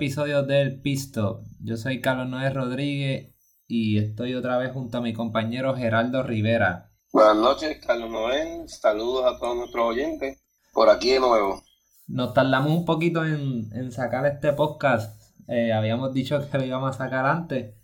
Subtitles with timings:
[0.00, 1.44] episodio del Pisto.
[1.62, 3.34] Yo soy Carlos Noé Rodríguez
[3.66, 6.90] y estoy otra vez junto a mi compañero Geraldo Rivera.
[7.12, 8.66] Buenas noches, Carlos Noé.
[8.66, 10.42] Saludos a todos nuestros oyentes.
[10.72, 11.62] Por aquí de nuevo.
[12.06, 15.20] Nos tardamos un poquito en, sacar este podcast.
[15.48, 17.74] Eh, habíamos dicho que lo íbamos a sacar antes,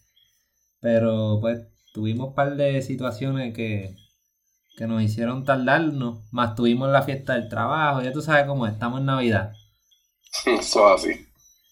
[0.81, 3.95] pero pues tuvimos un par de situaciones que,
[4.79, 9.01] que nos hicieron tardarnos, más tuvimos la fiesta del trabajo, ya tú sabes cómo estamos
[9.01, 9.53] en Navidad.
[10.47, 11.26] Eso así.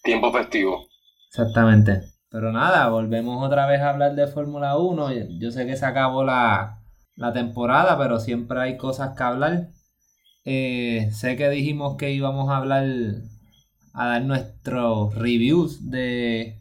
[0.05, 0.87] Tiempo festivo.
[1.29, 2.03] Exactamente.
[2.29, 5.39] Pero nada, volvemos otra vez a hablar de Fórmula 1.
[5.39, 6.79] Yo sé que se acabó la,
[7.33, 9.69] temporada, pero siempre hay cosas que hablar.
[10.45, 12.85] Eh, sé que dijimos que íbamos a hablar,
[13.93, 16.59] a dar nuestros reviews de,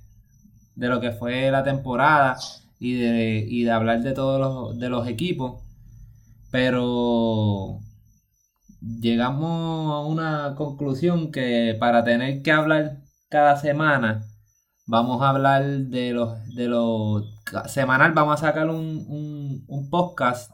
[0.75, 2.39] de lo que fue la temporada
[2.79, 5.61] y de, y de hablar de todos los, de los equipos.
[6.51, 7.81] Pero
[8.81, 13.04] llegamos a una conclusión que para tener que hablar
[13.35, 14.25] cada semana,
[14.87, 17.35] vamos a hablar de los, de los
[17.67, 20.53] semanal, vamos a sacar un, un, podcast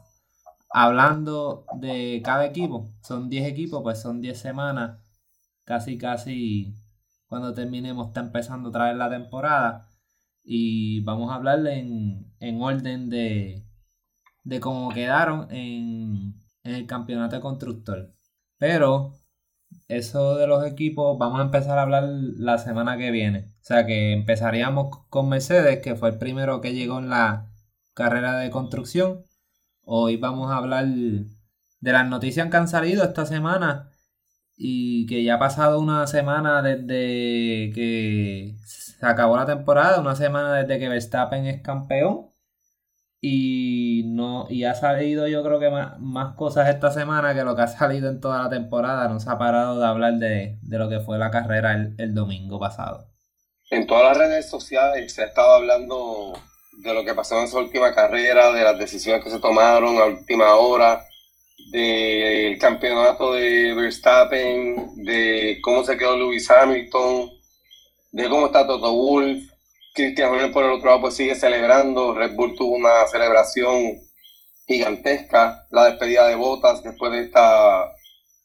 [0.71, 2.91] hablando de cada equipo.
[3.03, 4.99] Son 10 equipos, pues son 10 semanas.
[5.63, 6.73] Casi, casi
[7.27, 9.87] cuando terminemos está empezando otra vez la temporada.
[10.43, 13.63] Y vamos a hablar en, en orden de,
[14.43, 18.11] de cómo quedaron en, en el campeonato de constructor.
[18.57, 19.20] Pero
[19.91, 23.51] eso de los equipos vamos a empezar a hablar la semana que viene.
[23.61, 27.49] O sea que empezaríamos con Mercedes, que fue el primero que llegó en la
[27.93, 29.25] carrera de construcción.
[29.83, 33.91] Hoy vamos a hablar de las noticias que han salido esta semana
[34.55, 40.53] y que ya ha pasado una semana desde que se acabó la temporada, una semana
[40.53, 42.30] desde que Verstappen es campeón
[43.23, 47.61] y no y ha salido yo creo que más, cosas esta semana que lo que
[47.61, 49.07] ha salido en toda la temporada.
[49.07, 53.07] No se ha parado de hablar de, lo que fue la carrera el, domingo pasado.
[53.69, 56.33] En todas las redes sociales se ha estado hablando
[56.83, 60.05] de lo que pasó en esa última carrera, de las decisiones que se tomaron a
[60.05, 61.05] última hora,
[61.71, 67.29] del campeonato de Verstappen, de cómo se quedó Lewis Hamilton,
[68.11, 69.50] de cómo está Toto Wolff
[69.93, 73.99] Christian Horner por el otro lado pues sigue celebrando, Red Bull tuvo una celebración
[74.67, 77.91] gigantesca, la despedida de Botas después de esta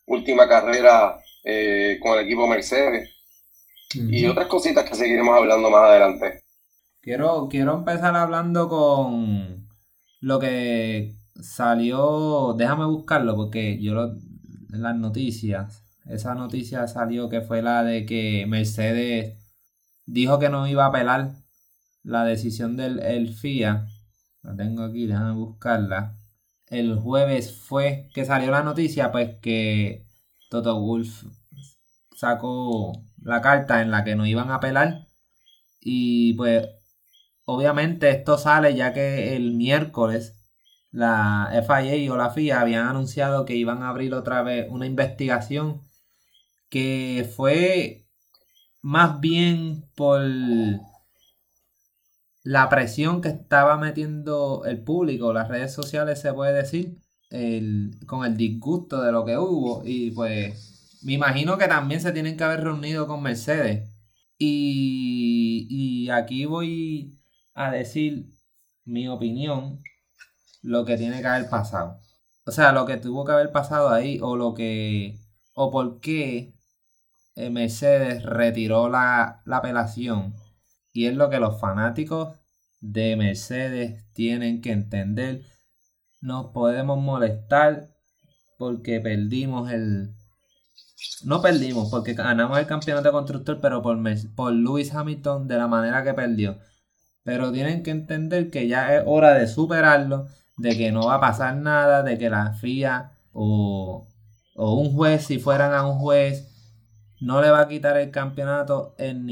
[0.06, 3.10] última carrera eh, con el equipo Mercedes.
[3.94, 6.42] Y otras cositas que seguiremos hablando más adelante.
[7.00, 9.68] Quiero, quiero empezar hablando con
[10.20, 17.42] lo que salió, déjame buscarlo porque yo lo, en las noticias, esa noticia salió que
[17.42, 19.38] fue la de que Mercedes
[20.06, 21.32] dijo que no iba a apelar
[22.02, 23.88] la decisión del el FIA.
[24.42, 26.16] La tengo aquí, déjame buscarla.
[26.68, 30.06] El jueves fue que salió la noticia, pues que
[30.50, 31.24] Toto Wolf
[32.16, 35.06] sacó la carta en la que no iban a apelar.
[35.80, 36.68] Y pues
[37.44, 40.36] obviamente esto sale ya que el miércoles
[40.96, 45.82] la FIA o la FIA habían anunciado que iban a abrir otra vez una investigación
[46.70, 48.05] que fue
[48.86, 50.20] más bien por
[52.44, 56.96] la presión que estaba metiendo el público, las redes sociales se puede decir,
[58.06, 62.36] con el disgusto de lo que hubo y pues me imagino que también se tienen
[62.36, 63.90] que haber reunido con Mercedes
[64.38, 67.18] y, y aquí voy
[67.54, 68.26] a decir
[68.84, 69.82] mi opinión,
[70.62, 71.98] lo que tiene que haber pasado.
[72.44, 75.18] O sea, lo que tuvo que haber pasado ahí o lo que
[75.54, 76.55] o por qué
[77.36, 80.34] Mercedes retiró la, apelación
[80.92, 82.38] y es lo que los fanáticos
[82.80, 85.42] de Mercedes tienen que entender.
[86.22, 87.90] Nos podemos molestar
[88.58, 90.14] porque perdimos el...
[91.24, 93.98] No perdimos porque ganamos el campeonato de constructor, pero por,
[94.34, 96.58] por Lewis Hamilton de la manera que perdió.
[97.22, 100.26] Pero tienen que entender que ya es hora de superarlo,
[100.56, 104.08] de que no va a pasar nada, de que la FIA o,
[104.54, 106.55] o un juez, si fueran a un juez,
[107.20, 109.26] no le va a quitar el campeonato en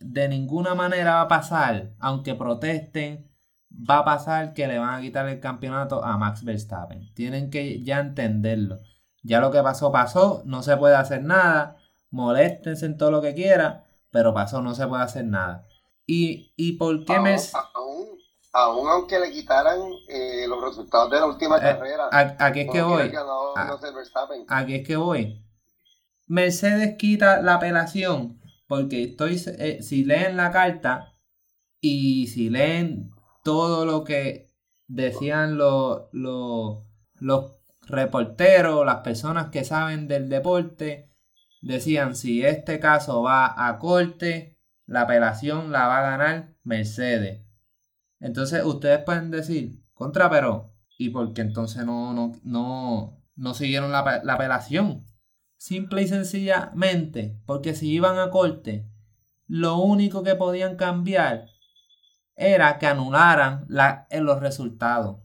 [0.00, 3.30] de ninguna manera va a pasar, aunque protesten,
[3.70, 7.12] va a pasar que le van a quitar el campeonato a Max Verstappen.
[7.14, 8.78] Tienen que ya entenderlo.
[9.22, 11.76] Ya lo que pasó, pasó, no se puede hacer nada,
[12.10, 15.66] moléstense en todo lo que quiera, pero pasó, no se puede hacer nada.
[16.06, 17.36] ¿Y, y por qué me...
[18.52, 19.78] Aún, aunque le quitaran
[20.08, 22.08] eh, los resultados de la última eh, carrera.
[22.38, 23.12] Aquí es que voy.
[24.48, 25.45] Aquí es que voy
[26.26, 31.14] Mercedes quita la apelación porque estoy, eh, si leen la carta
[31.80, 33.10] y si leen
[33.44, 34.52] todo lo que
[34.88, 36.84] decían los, los,
[37.14, 37.52] los
[37.82, 41.12] reporteros, las personas que saben del deporte,
[41.62, 47.44] decían si este caso va a corte, la apelación la va a ganar Mercedes.
[48.18, 53.92] Entonces ustedes pueden decir, contra pero, ¿y por qué entonces no, no, no, no siguieron
[53.92, 55.04] la, la apelación?
[55.56, 58.86] Simple y sencillamente, porque si iban a corte,
[59.46, 61.46] lo único que podían cambiar
[62.36, 65.18] era que anularan la, en los resultados.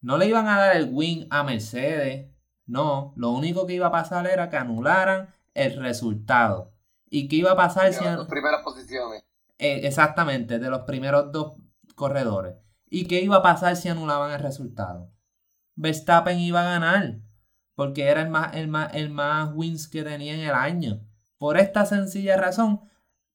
[0.00, 2.30] No le iban a dar el win a Mercedes,
[2.66, 6.72] no, lo único que iba a pasar era que anularan el resultado.
[7.08, 8.04] ¿Y qué iba a pasar si...
[8.04, 9.24] Las primeras posiciones.
[9.58, 11.56] Eh, exactamente, de los primeros dos
[11.94, 12.56] corredores.
[12.90, 15.10] ¿Y qué iba a pasar si anulaban el resultado?
[15.74, 17.20] Verstappen iba a ganar,
[17.78, 21.06] porque era el más, el más, el más wins que tenía en el año.
[21.38, 22.80] Por esta sencilla razón,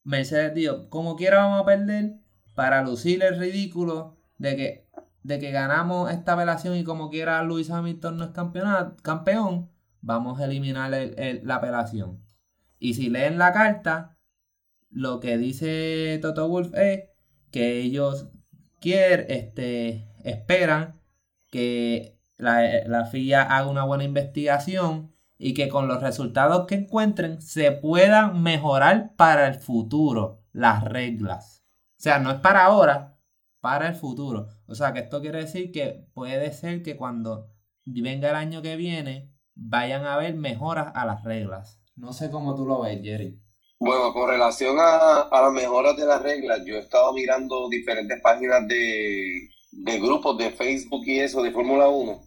[0.03, 2.17] Mercedes dijo, como quiera vamos a perder,
[2.53, 4.89] para lucir el ridículo de que,
[5.21, 8.31] de que ganamos esta apelación y como quiera Luis Hamilton no es
[9.01, 12.21] campeón, vamos a eliminar la apelación.
[12.79, 14.17] Y si leen la carta,
[14.89, 17.05] lo que dice Toto Wolf es
[17.49, 18.27] que ellos
[18.81, 20.99] quieren, este, esperan
[21.49, 27.41] que la, la FIA haga una buena investigación y que con los resultados que encuentren
[27.41, 31.63] se puedan mejorar para el futuro las reglas.
[31.97, 33.17] O sea, no es para ahora,
[33.61, 34.47] para el futuro.
[34.67, 37.49] O sea, que esto quiere decir que puede ser que cuando
[37.85, 41.81] venga el año que viene vayan a haber mejoras a las reglas.
[41.95, 43.39] No sé cómo tú lo ves, Jerry.
[43.79, 48.67] Bueno, con relación a, las mejoras de las reglas, yo he estado mirando diferentes páginas
[48.67, 49.49] de,
[49.99, 52.23] grupos de Facebook y eso de Fórmula 1.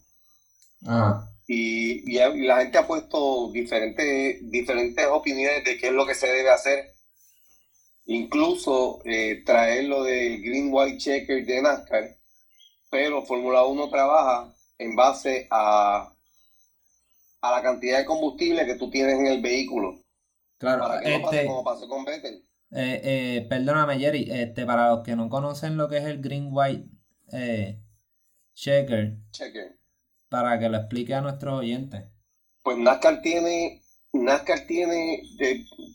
[0.87, 1.28] Ah.
[1.46, 6.50] Y, la gente ha puesto diferentes, diferentes opiniones de qué es lo que se debe
[6.50, 6.93] hacer.
[8.06, 12.16] Incluso eh, traer lo del Green White Checker de NASCAR.
[12.90, 16.12] Pero Fórmula 1 trabaja en base a
[17.46, 20.00] a la cantidad de combustible que tú tienes en el vehículo.
[20.58, 22.44] Claro, para que no pase este, como pasó con Vettel.
[22.72, 26.49] Eh, eh, perdóname, Jerry, este, para los que no conocen lo que es el Green
[26.50, 26.88] White
[27.32, 27.81] eh,
[28.55, 29.78] Checker, Checker,
[30.28, 32.05] para que lo explique a nuestros oyentes.
[32.62, 33.82] Pues NASCAR tiene,
[34.12, 35.23] NASCAR tiene,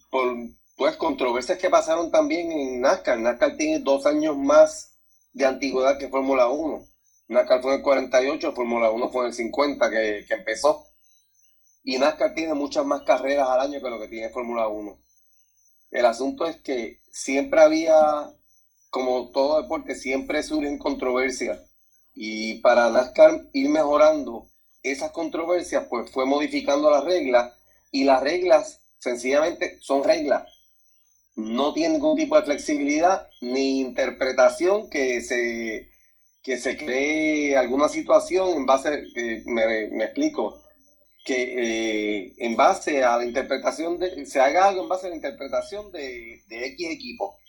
[0.09, 0.35] por
[0.77, 4.99] pues controversias que pasaron también en NASCAR, NASCAR tiene dos años más
[5.33, 6.85] de antigüedad que Fórmula 1.
[7.27, 10.85] NASCAR fue en el 48, Fórmula 1 fue en el 50 que, que empezó.
[11.83, 14.99] Y NASCAR tiene muchas más carreras al año que lo que tiene Fórmula 1.
[15.91, 18.31] El asunto es que siempre había,
[18.91, 21.59] como todo deporte, siempre surgen controversias.
[22.13, 24.49] Y para NASCAR ir mejorando
[24.83, 27.53] esas controversias, pues fue modificando las reglas.
[27.91, 30.43] Y las reglas, sencillamente, son reglas.
[31.35, 35.89] No tienen ningún tipo de flexibilidad ni interpretación que se,
[36.43, 40.61] que se cree alguna situación en base, eh, me, explico,
[41.23, 45.15] que eh, en base a la interpretación de, se haga algo en base a la
[45.15, 47.40] interpretación de X equipo.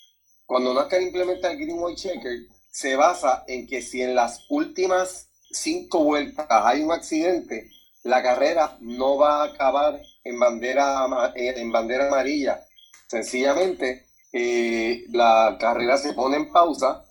[0.46, 2.38] Cuando NASCAR implementa el Green White Checker,
[2.70, 7.70] se basa en que si en las últimas cinco vueltas hay un accidente,
[8.02, 12.64] la carrera no va a acabar en bandera, en bandera amarilla.
[13.06, 17.04] Sencillamente, eh, la carrera se pone en pausa,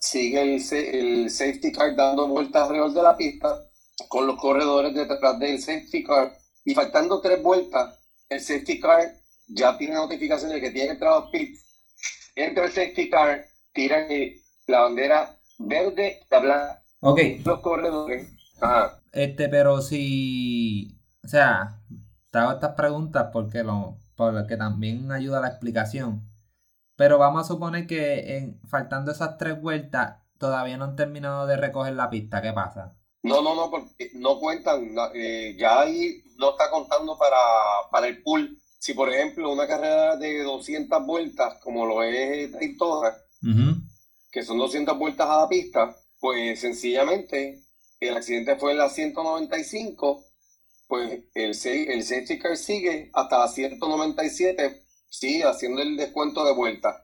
[0.00, 3.60] sigue el, el safety car dando vueltas alrededor de la pista
[4.08, 9.12] con los corredores detrás del safety car y faltando tres vueltas, el safety car
[9.46, 11.58] ya tiene notificaciones de que tiene que entrar a pit.
[12.34, 14.06] Entra el safety car, tiran
[14.66, 16.82] la bandera verde y blanca.
[17.00, 17.20] Ok.
[17.44, 18.28] Los corredores.
[19.12, 20.98] Este, pero si.
[21.24, 21.80] O sea,
[22.30, 26.28] te hago estas preguntas porque lo, porque también ayuda a la explicación.
[26.96, 31.56] Pero vamos a suponer que en, faltando esas tres vueltas, todavía no han terminado de
[31.56, 32.40] recoger la pista.
[32.40, 32.96] ¿Qué pasa?
[33.22, 37.36] No, no, no, porque no cuentan, eh, ya ahí no está contando para,
[37.90, 38.58] para el pool.
[38.84, 43.16] Si, por ejemplo, una carrera de 200 vueltas, como lo es Daytona,
[44.30, 47.64] que son 200 vueltas a la pista, pues sencillamente
[47.98, 50.26] el accidente fue en la 195,
[50.86, 56.94] pues el, el safety car sigue hasta la 197, sigue haciendo el descuento de vueltas.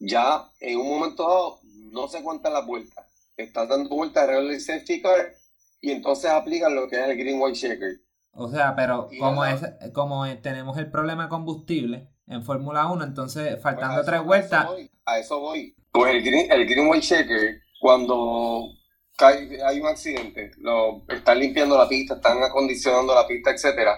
[0.00, 1.60] Ya en un momento dado
[1.92, 5.36] no se cuentan las vueltas están dando vueltas alrededor del safety car
[5.80, 8.05] y entonces aplican lo que es el green white shaker.
[8.36, 9.62] O sea, pero como es
[9.92, 14.66] como tenemos el problema de combustible en Fórmula 1, entonces pues faltando tres vueltas.
[15.04, 18.68] A eso, voy, Pues el green, el green white shaker, cuando
[19.16, 23.96] cae, hay un accidente, lo, están limpiando la pista, están acondicionando la pista, etcétera.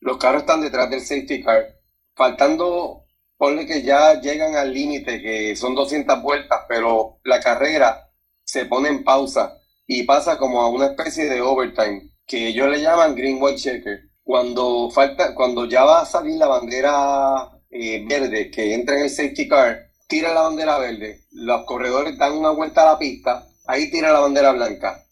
[0.00, 1.66] Los carros están detrás del safety car,
[2.14, 3.04] faltando,
[3.36, 8.10] ponle que ya llegan al límite, que son 200 vueltas, pero la carrera
[8.44, 9.56] se pone en pausa
[9.86, 14.08] y pasa como a una especie de overtime, que ellos le llaman green white checker.
[14.22, 19.10] cuando falta, cuando ya va a salir la bandera eh, verde que entra en el
[19.10, 23.90] safety car, tira la bandera verde, los corredores dan una vuelta a la pista, ahí
[23.90, 25.04] tira la bandera blanca.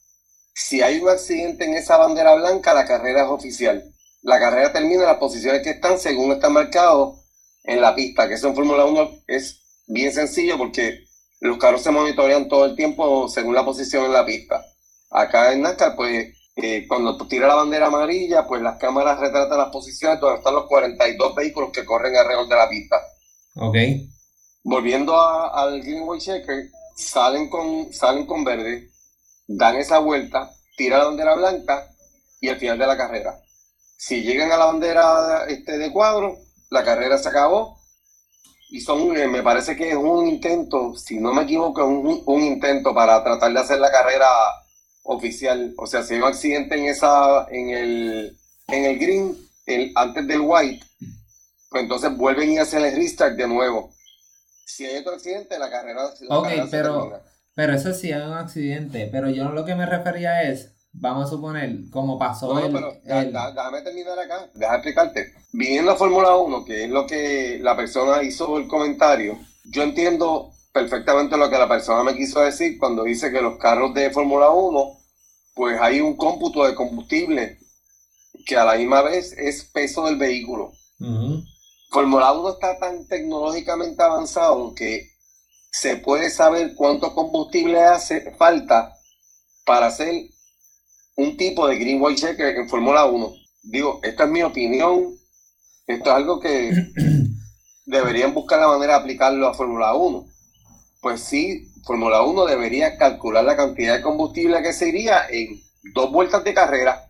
[0.54, 3.82] Si hay un accidente en esa bandera blanca, la carrera es oficial.
[4.22, 7.16] La carrera termina en las posiciones que están según está marcado
[7.64, 11.04] en la pista, que eso en Fórmula 1 es bien sencillo porque
[11.40, 14.64] los carros se monitorean todo el tiempo según la posición en la pista.
[15.10, 19.70] Acá en NASCAR, pues eh, cuando tira la bandera amarilla, pues las cámaras retratan las
[19.70, 22.96] posiciones donde están los 42 vehículos que corren alrededor de la pista.
[23.54, 23.76] Ok.
[24.64, 28.90] Volviendo al Greenway Checker, salen con, salen con verde,
[29.46, 31.90] dan esa vuelta, tiran la bandera blanca
[32.40, 33.40] y al final de la carrera.
[33.96, 36.38] Si llegan a la bandera este, de cuadro,
[36.70, 37.78] la carrera se acabó
[38.70, 42.42] y son, eh, me parece que es un intento, si no me equivoco, un, un
[42.42, 44.26] intento para tratar de hacer la carrera
[45.08, 45.74] oficial.
[45.78, 48.36] O sea, si hay un accidente en esa, en el,
[48.68, 49.36] en el green,
[49.66, 50.84] el, antes del white,
[51.70, 53.90] pues entonces vuelven y hacen el restart de nuevo.
[54.66, 57.20] Si hay otro accidente, la carrera, la Ok, pero,
[57.54, 59.08] pero eso sí hay un accidente.
[59.10, 62.92] Pero yo lo que me refería es, vamos a suponer, como pasó No, el, pero
[63.04, 65.32] el- da- déjame terminar acá, déjame explicarte.
[65.52, 70.50] Viniendo a Fórmula 1, que es lo que la persona hizo el comentario, yo entiendo
[70.72, 74.50] perfectamente lo que la persona me quiso decir cuando dice que los carros de Fórmula
[74.50, 74.97] 1,
[75.58, 77.58] pues hay un cómputo de combustible
[78.46, 80.70] que a la misma vez es peso del vehículo.
[81.00, 81.42] Ujú.
[81.90, 85.10] Fórmula 1 está tan tecnológicamente avanzado que
[85.72, 88.94] se puede saber cuánto combustible hace falta
[89.64, 90.28] para hacer
[91.16, 93.32] un tipo de green white checker en Fórmula 1.
[93.64, 95.18] Digo, esta es mi opinión.
[95.88, 96.70] Esto es algo que
[97.84, 100.24] deberían buscar la manera de aplicarlo a Fórmula 1.
[101.00, 105.58] Pues sí, Fórmula 1 debería calcular la cantidad de combustible que se iría en
[105.94, 107.02] dos vueltas de carrera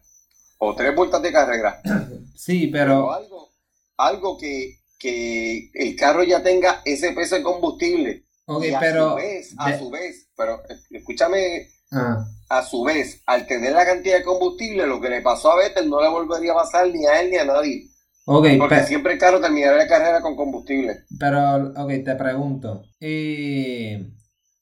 [0.58, 1.82] o tres vueltas de carrera.
[2.36, 3.48] Sí, Pero pero, algo,
[3.96, 8.22] algo que, que el carro ya tenga ese peso de combustible.
[8.46, 12.62] ok, y a pero, su vez, a de- su vez, pero eh, escúchame, ah, a
[12.62, 16.00] su vez, al tener la cantidad de combustible, lo que le pasó a Vettel no
[16.00, 17.88] le volvería a pasar ni a él ni a nadie.
[18.24, 21.00] ok, Porque siempre el carro terminará la carrera con combustible.
[21.18, 22.84] pero, ok, te pregunto.
[23.00, 23.96] Y,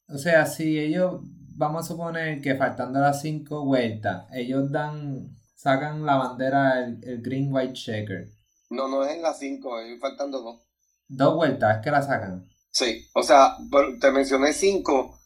[0.09, 1.21] o sea, si ellos,
[1.57, 7.23] vamos a suponer que faltando las cinco vueltas, ellos dan, sacan la bandera, el, el
[7.23, 8.37] green white checker.
[8.71, 10.63] No, no es en las 5, faltando dos.
[11.09, 12.49] Dos vueltas, es que la sacan.
[12.71, 13.57] Sí, o sea,
[14.01, 15.19] te mencioné 5.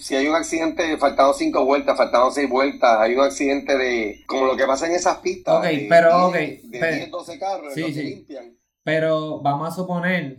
[0.00, 4.46] si hay un accidente, faltando cinco vueltas, faltando seis vueltas, hay un accidente de, como
[4.46, 5.58] lo que pasa en esas pistas.
[5.58, 8.56] Ok, de pero, 10, ok, De 10, 12 carros, Sí, los que limpian.
[8.82, 10.38] Pero vamos a suponer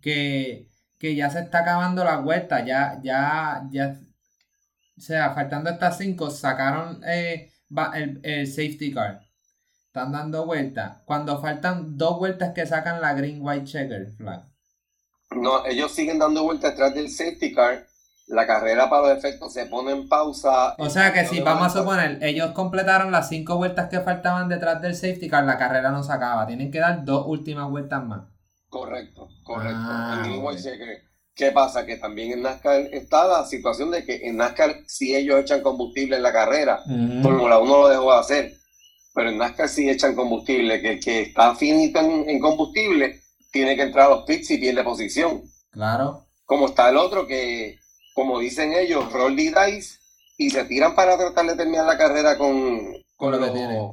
[0.00, 0.68] que,
[1.04, 4.00] que ya se está acabando la vuelta, ya, ya, ya,
[4.96, 7.52] o sea, faltando estas cinco, sacaron eh,
[7.92, 9.20] el, el safety car.
[9.88, 11.02] Están dando vueltas.
[11.04, 14.44] Cuando faltan dos vueltas que sacan la green white checker flag.
[15.32, 17.84] No, ellos siguen dando vueltas detrás del safety car.
[18.26, 20.74] La carrera para los efectos se pone en pausa.
[20.78, 24.80] O sea que si vamos a suponer, ellos completaron las cinco vueltas que faltaban detrás
[24.80, 26.46] del safety car, la carrera no se acaba.
[26.46, 28.33] Tienen que dar dos últimas vueltas más.
[28.74, 29.78] Correcto, correcto.
[29.78, 30.26] Ah.
[31.32, 31.86] ¿Qué pasa?
[31.86, 36.16] Que también en NASCAR está la situación de que en NASCAR si ellos echan combustible
[36.16, 37.22] en la carrera, Ujú.
[37.22, 38.54] Fórmula 1 lo dejó de hacer.
[39.14, 43.20] Pero en NASCAR sí echan combustible, que el que está finito en, en combustible
[43.52, 45.44] tiene que entrar a los pits y pierde posición.
[45.70, 46.26] Claro.
[46.44, 47.78] Como está el otro que,
[48.12, 50.00] como dicen ellos, roll the dice
[50.36, 53.92] y se tiran para tratar de terminar la carrera con, Con lo que los, tienen.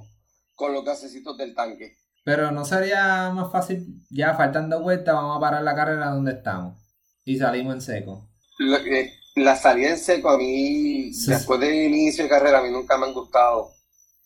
[0.56, 1.98] con los gasecitos del tanque.
[2.24, 6.78] Pero no sería más fácil, ya faltando vueltas, vamos a parar la carrera donde estamos.
[7.26, 8.30] Y salimos en seco.
[8.60, 11.32] La, eh, la salida en seco a mí, Sí.
[11.32, 13.72] después del inicio de carrera, a mí nunca me han gustado.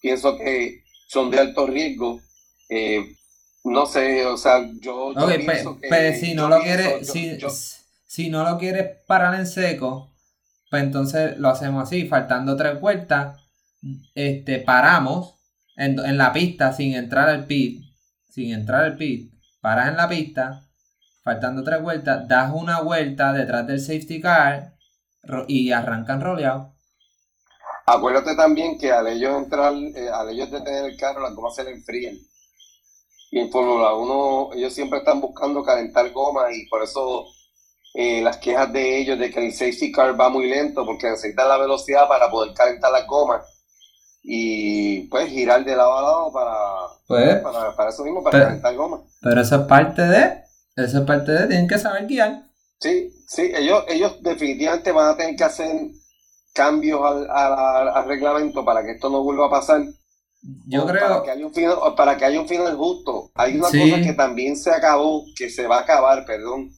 [0.02, 2.20] Pienso que son de alto riesgo.
[2.70, 3.16] Eh,
[3.64, 5.46] no sé, o sea, yo, yo pe-
[5.82, 5.88] que...
[5.90, 7.38] pe- si no lo quieres, si,
[8.06, 10.14] si no lo quieres parar en seco,
[10.70, 13.40] pues entonces lo hacemos así, faltando tres vueltas,
[14.14, 15.36] este, paramos
[15.78, 17.84] en, en la pista sin entrar al pit,
[18.36, 20.68] sin entrar al pit, paras en la pista,
[21.24, 24.74] faltando tres vueltas, das una vuelta detrás del safety car
[25.48, 26.76] y arrancan roleado.
[27.86, 31.64] Acuérdate también que al ellos entrar, eh, al ellos detener el carro, las gomas se
[31.64, 32.16] le enfrían.
[33.32, 37.28] Y en Fórmula 1, ellos siempre están buscando calentar gomas y por eso
[37.94, 41.48] eh, las quejas de ellos de que el safety car va muy lento porque necesitan
[41.48, 43.55] la velocidad para poder calentar las gomas
[44.28, 46.56] y pues girar de lado a lado para,
[47.08, 49.02] Pues, para, para eso mismo, para Pero- calentar gomas.
[49.22, 50.42] pero eso es parte de,
[50.76, 52.44] eso es parte de, tienen que saber guiar.
[52.80, 55.70] Sí, sí, ellos, ellos definitivamente van a tener que hacer
[56.54, 59.84] cambios al, al- al reglamento para que esto no vuelva a pasar.
[60.68, 61.08] Yo creo.
[61.08, 63.32] Para que, haya un final, para que haya un final justo.
[63.36, 66.70] Hay una cosa que también se acabó, que se va a acabar, perdón.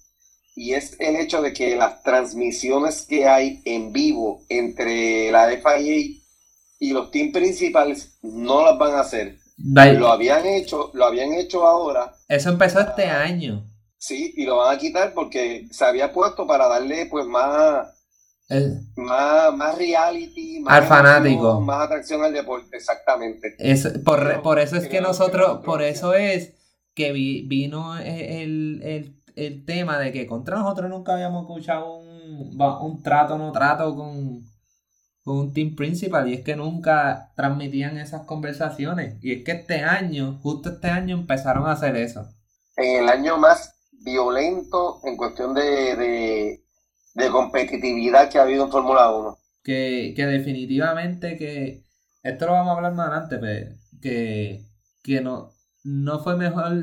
[0.56, 6.17] Y es el hecho de que las transmisiones que hay en vivo entre la FIA
[6.80, 9.38] y los teams principales no las van a hacer.
[9.58, 12.14] Lo habían hecho, lo habían hecho ahora.
[12.28, 13.66] Eso empezó este año.
[13.98, 17.88] Sí, y lo van a quitar porque se había puesto para darle pues más,
[18.96, 23.56] más, más, reality, más al fanático, más atracción al deporte, exactamente.
[23.58, 26.54] Es, por, por eso es que nosotros, por eso es
[26.94, 33.04] que vino el, el, el, tema de que contra nosotros nunca habíamos escuchado un, un
[33.04, 34.44] trato no trato con
[35.34, 40.40] un team principal y es que nunca transmitían esas conversaciones y es que este año,
[40.42, 42.28] justo este año empezaron a hacer eso.
[42.76, 46.62] En el año más violento en cuestión de,
[47.32, 49.38] competitividad que ha habido en Fórmula 1.
[49.64, 51.84] Que, definitivamente que,
[52.24, 54.62] esto lo vamos a hablar más adelante, pero que,
[55.04, 55.52] que no,
[55.84, 56.74] no fue mejor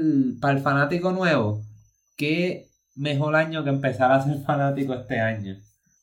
[0.40, 1.62] para el fanático nuevo
[2.16, 5.56] que mejor año que empezar a ser fanático este año.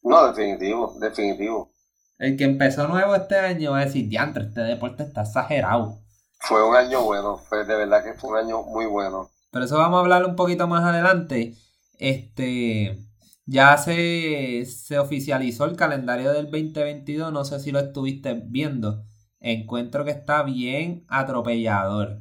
[0.03, 1.70] No, definitivo, definitivo.
[2.21, 5.97] El que empezó nuevo este año va a decir, diantre, este deporte está exagerado.
[6.37, 9.31] Fue un año bueno, fue de verdad que fue un año muy bueno.
[9.49, 11.55] Pero eso vamos a hablar un poquito más adelante.
[11.97, 12.99] Este,
[13.47, 19.03] ya se, se oficializó el calendario del 2022, no sé si lo estuviste viendo.
[19.39, 22.19] Encuentro que está bien atropellador.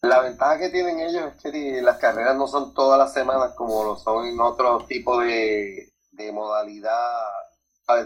[0.00, 3.84] La ventaja que tienen ellos es que las carreras no son todas las semanas como
[3.84, 6.96] lo son en otro tipo de, de modalidad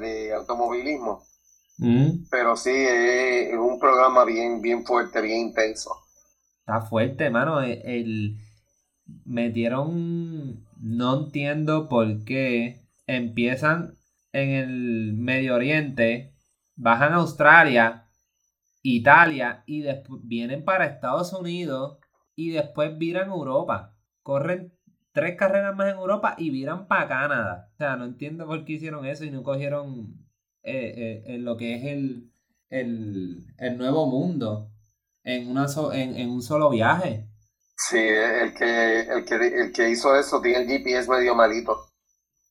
[0.01, 1.23] de automovilismo.
[1.79, 2.29] Mm.
[2.31, 5.91] Pero sí, es, un programa bien, bien fuerte, bien intenso.
[6.61, 7.63] Está fuerte, mano.
[7.63, 8.37] E, el,
[9.25, 10.65] metieron.
[10.79, 13.97] No entiendo por qué empiezan
[14.33, 16.35] en el Medio Oriente,
[16.75, 18.09] bajan a Australia,
[18.83, 21.99] Italia y después vienen para Estados Unidos
[22.35, 23.97] y después viran Europa.
[24.23, 24.73] Corren
[25.13, 27.71] tres carreras más en Europa y viran para Canadá.
[27.73, 30.27] O sea, no entiendo por qué hicieron eso y no cogieron
[30.67, 32.33] eh, eh, lo que es el,
[32.71, 34.73] el, nuevo mundo
[35.23, 37.29] en, una en, un solo viaje.
[37.77, 41.87] Sí, el que, el, que, el que hizo eso tiene el GPS medio malito.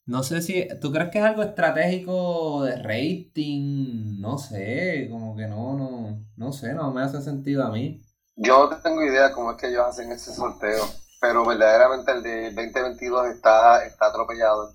[0.06, 4.21] No sé si, ¿tú crees que es algo estratégico de rating?
[4.21, 8.01] No sé, como que no, no, no sé, no me hace sentido a mí.
[8.38, 10.86] Yo no tengo idea cómo es que ellos hacen ese sorteo,
[11.19, 14.73] pero verdaderamente el de 2022 está, está atropellado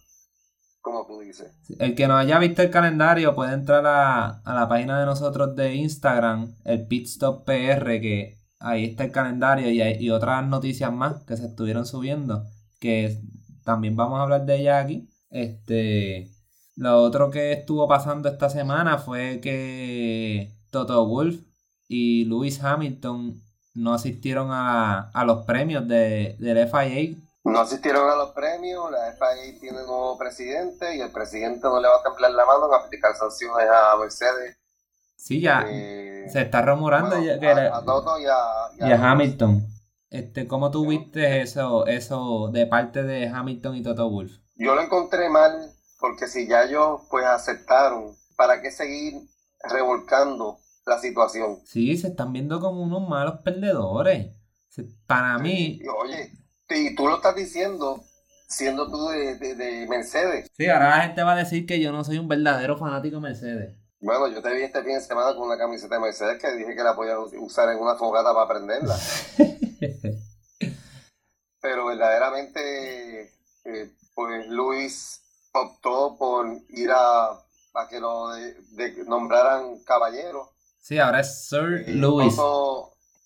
[0.80, 1.52] como tú dices.
[1.78, 5.74] El que no haya visto el calendario puede entrar a, la página de nosotros de
[5.74, 11.46] Instagram, el Pitstop PR, que ahí está el calendario y, otras noticias más que se
[11.46, 12.44] estuvieron subiendo,
[12.78, 13.20] que
[13.64, 15.08] también vamos a hablar de ellas aquí.
[15.30, 16.30] Este,
[16.76, 21.40] lo otro que estuvo pasando esta semana fue que Toto Wolf
[21.88, 23.42] y Lewis Hamilton
[23.74, 29.58] no asistieron a, los premios de, del FIA no asistieron a los premios, la FIA
[29.58, 32.74] tiene un nuevo presidente y el presidente no le va a temblar la mano en
[32.74, 34.58] aplicar sanciones a Mercedes.
[35.16, 37.28] Sí, ya eh, se está rumorando a, y
[38.92, 39.66] a, Hamilton.
[40.08, 44.32] Este, ¿Cómo tú viste eso, eso de parte de Hamilton y Toto Wolf?
[44.56, 49.14] Yo lo encontré mal porque si ya ellos pues aceptaron, ¿para qué seguir
[49.62, 51.58] revolcando la situación?
[51.64, 54.34] Sí, se están viendo como unos malos perdedores.
[55.06, 55.80] Para mí...
[56.02, 56.32] Oye,
[56.78, 58.04] y tú lo estás diciendo
[58.50, 60.50] siendo tú de, Mercedes.
[60.56, 63.22] Sí, ahora la gente va a decir que yo no soy un verdadero fanático de
[63.22, 63.76] Mercedes.
[64.00, 66.74] Bueno, yo te vi este fin de semana con una camiseta de Mercedes que dije
[66.74, 68.96] que la podía usar en una fogata para prenderla.
[71.60, 73.22] Pero verdaderamente,
[73.64, 75.20] eh, pues Luis
[75.52, 78.30] optó por ir a, a que lo
[79.06, 80.50] nombraran caballero.
[80.80, 82.34] Sí, ahora es Sir Luis.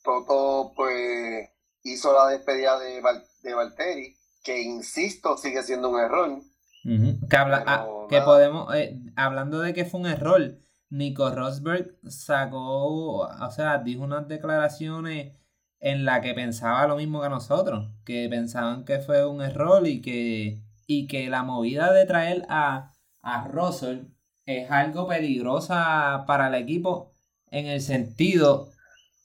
[0.02, 1.48] Toto, pues
[1.84, 3.00] hizo la despedida de,
[3.42, 6.42] de Valtteri, que insisto, sigue siendo un error.
[6.82, 10.58] Que, ah, que podemos, eh, hablando de que fue un error,
[10.90, 15.36] Nico Rosberg sacó, o sea, dijo unas declaraciones
[15.80, 20.00] en la que pensaba lo mismo que nosotros, que pensaban que fue un error y
[20.02, 22.92] que, y que la movida de traer a,
[23.22, 24.06] a Russell
[24.46, 27.12] es algo peligrosa para el equipo
[27.50, 28.70] en el sentido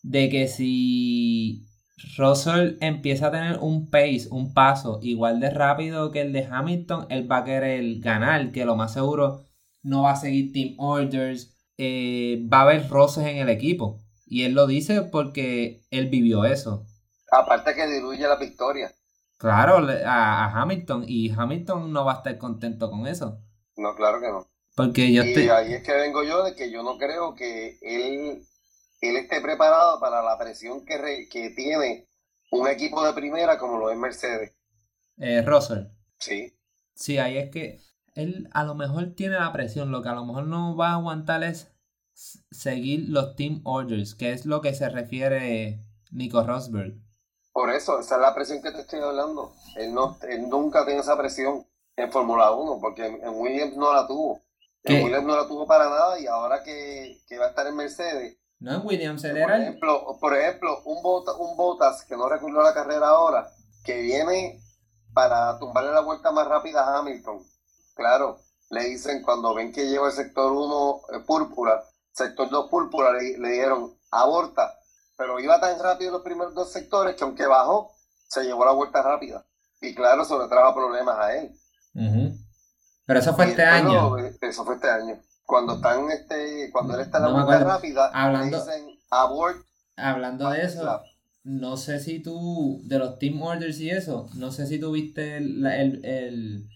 [0.02, 1.69] de que si
[2.18, 7.08] Russell empieza a tener un pace, un paso igual de rápido que el de Hamilton,
[7.10, 9.46] él va a querer ganar, que lo más seguro
[9.84, 14.00] no va a seguir team orders, eh, va a haber roces en el equipo.
[14.26, 16.86] Y él lo dice porque él vivió eso.
[17.32, 18.92] Aparte que diluye la victoria.
[19.38, 21.06] Claro, a, Hamilton.
[21.08, 23.40] Y Hamilton no va a estar contento con eso.
[23.78, 24.46] No, claro que no.
[24.76, 28.44] Porque yo y ahí es que vengo yo de que yo no creo que él
[29.02, 32.08] él esté preparado para la presión que, que tiene
[32.52, 34.54] un equipo de primera como lo es Mercedes.
[35.18, 35.86] Eh, Russell.
[36.18, 36.54] Sí.
[36.94, 37.80] Sí, ahí es que
[38.16, 40.94] él a lo mejor tiene la presión, lo que a lo mejor no va a
[40.96, 41.72] aguantar es
[42.52, 45.80] seguir los team orders, que es lo que se refiere
[46.12, 46.96] Nico Rosberg.
[47.54, 49.54] Por eso, esa es la presión que te estoy hablando.
[49.76, 54.08] Él, no, él nunca tiene esa presión en Fórmula 1, porque en Williams no la
[54.08, 54.42] tuvo.
[54.84, 57.76] En Williams no la tuvo para nada y ahora que, que va a estar en
[57.76, 58.38] Mercedes.
[58.60, 62.66] No Williams, él por Ejemplo, por ejemplo, un, Bota, un Botas que no recurrió a
[62.66, 63.50] la carrera ahora,
[63.86, 64.62] que viene
[65.14, 67.42] para tumbarle la vuelta más rápida a Hamilton.
[67.96, 73.14] Claro, le dicen cuando ven que lleva el sector 1 eh, púrpura, sector 2 púrpura,
[73.14, 74.74] le, le dijeron aborta,
[75.18, 77.94] pero iba tan rápido los primeros dos sectores que aunque bajó,
[78.28, 79.46] se llevó la vuelta rápida.
[79.82, 81.54] Y claro, eso le trajo problemas a él.
[83.06, 84.18] Pero eso fue este año.
[84.18, 85.20] Eso fue este año.
[85.50, 89.58] Cuando están, este, cuando él está en la vuelta rápida, hablando, le dicen abort.
[89.96, 91.02] Hablando de eso,
[91.44, 95.38] no sé si tú, de los team orders y eso, no sé si tú viste
[95.38, 96.68] el, el, el,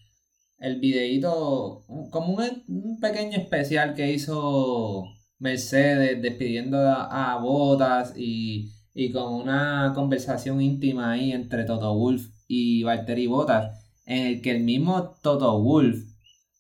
[0.58, 5.06] el videíto, como un, un pequeño especial que hizo
[5.38, 8.72] Mercedes despidiendo a, Botas y,
[9.14, 14.64] con una conversación íntima ahí entre Toto Wolf y Valtteri Botas, en el que el
[14.64, 16.06] mismo Toto Wolf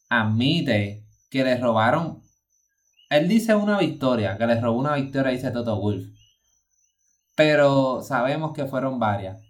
[0.09, 1.02] admite
[1.33, 2.21] que le robaron.
[3.09, 6.05] Él dice una victoria, que le robó una victoria, dice Toto Wolf.
[7.35, 9.41] Pero sabemos que fueron varias.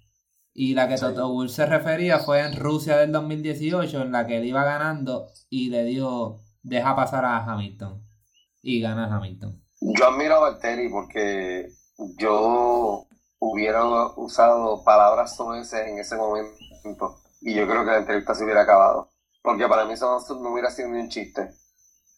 [0.53, 4.37] Y la que Toto Wolf se refería fue en Rusia del 2018, en la que
[4.37, 8.01] él iba ganando y le dio, deja pasar a Hamilton
[8.61, 9.61] y gana Hamilton.
[9.81, 11.67] Yo admiro a Valtteri porque
[12.17, 13.05] yo
[13.39, 13.83] hubiera
[14.15, 19.09] usado palabras ese en ese momento y yo creo que la entrevista se hubiera acabado.
[19.41, 21.49] Porque para mí eso no, hubiera sido ni un chiste.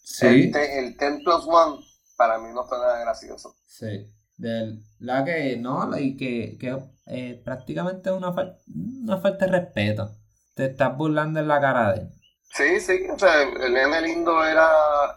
[0.05, 0.51] Sí.
[0.53, 1.79] El, 10 plus 1
[2.15, 3.55] para mí no fue nada gracioso.
[3.65, 4.07] Sí.
[4.37, 10.11] De la que no, y que, que eh, prácticamente es una, una falta de respeto.
[10.53, 12.09] Te estás burlando en la cara de él.
[12.53, 14.69] Sí, sí, o sea, el nene lindo era,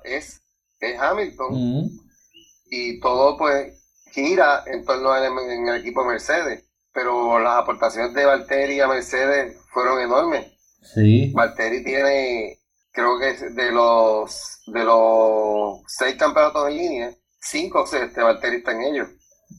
[0.03, 0.42] es
[0.81, 1.90] es Hamilton.
[2.70, 3.74] Y todo pues
[4.12, 6.64] gira en torno al en el equipo Mercedes.
[6.92, 10.46] Pero las aportaciones de Valtteri a Mercedes fueron enormes.
[10.83, 11.33] Sí.
[11.35, 12.59] Valtteri tiene,
[12.92, 18.72] creo que de los de los seis campeonatos en línea, cinco seis, este Valtteri está
[18.72, 19.09] en ellos.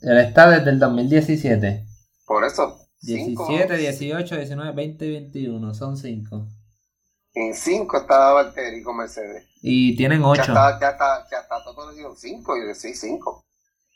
[0.01, 1.85] Él está desde el 2017.
[2.25, 2.77] Por eso.
[3.01, 5.73] 17, 18, 19, 20 y 21.
[5.73, 6.47] Son cinco.
[7.33, 9.45] En 5 estaba Valtteri con Mercedes.
[9.61, 10.41] Y tienen 8.
[10.41, 12.57] Ya está, ya está, ya está todo 5.
[12.57, 13.45] Y sí, 5.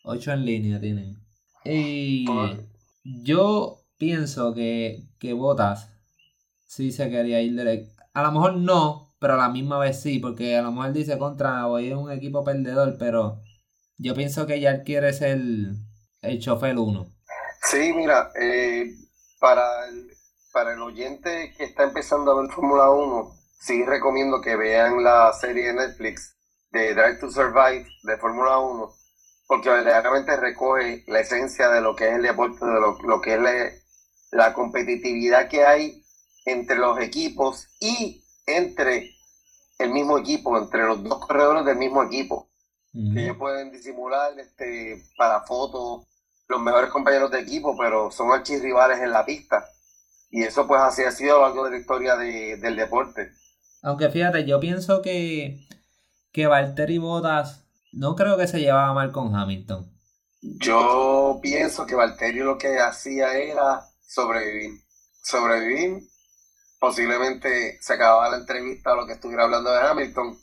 [0.06, 1.18] 8 en línea tienen.
[1.66, 2.26] Y
[3.04, 5.90] yo pienso que, que Botas
[6.68, 8.04] sí se quería ir directo.
[8.14, 11.18] A lo mejor no, pero a la misma vez sí, porque a lo mejor dice
[11.18, 13.40] contra hoy es un equipo perdedor, pero
[13.98, 15.78] yo pienso que ya quiere ser el,
[16.22, 17.08] el chofer 1.
[17.62, 18.92] Sí, mira, eh,
[19.40, 20.10] para el,
[20.52, 23.32] para el oyente que está empezando a ver Fórmula 1,
[23.62, 26.36] sí recomiendo que vean la serie de Netflix
[26.72, 28.92] de Drive to Survive de Fórmula 1,
[29.48, 33.82] porque verdaderamente recoge la esencia de lo que es el deporte, de lo, que es
[34.32, 36.04] la, competitividad que hay
[36.44, 39.12] entre los equipos y entre
[39.80, 42.50] el mismo equipo, entre los dos corredores del mismo equipo,
[42.94, 46.06] que ellos pueden disimular este, para fotos
[46.48, 49.66] los mejores compañeros de equipo, pero son archirrivales en la pista.
[50.30, 53.32] Y eso pues así ha sido a lo largo de la historia del deporte.
[53.82, 55.68] Aunque fíjate, yo pienso que,
[56.32, 59.92] que Valtteri Bottas no creo que se llevaba mal con Hamilton.
[60.42, 64.82] Yo pienso que Valtteri lo que hacía era sobrevivir.
[65.24, 66.04] Sobrevivir.
[66.84, 70.38] Posiblemente se acababa la entrevista o lo que estuviera hablando de Hamilton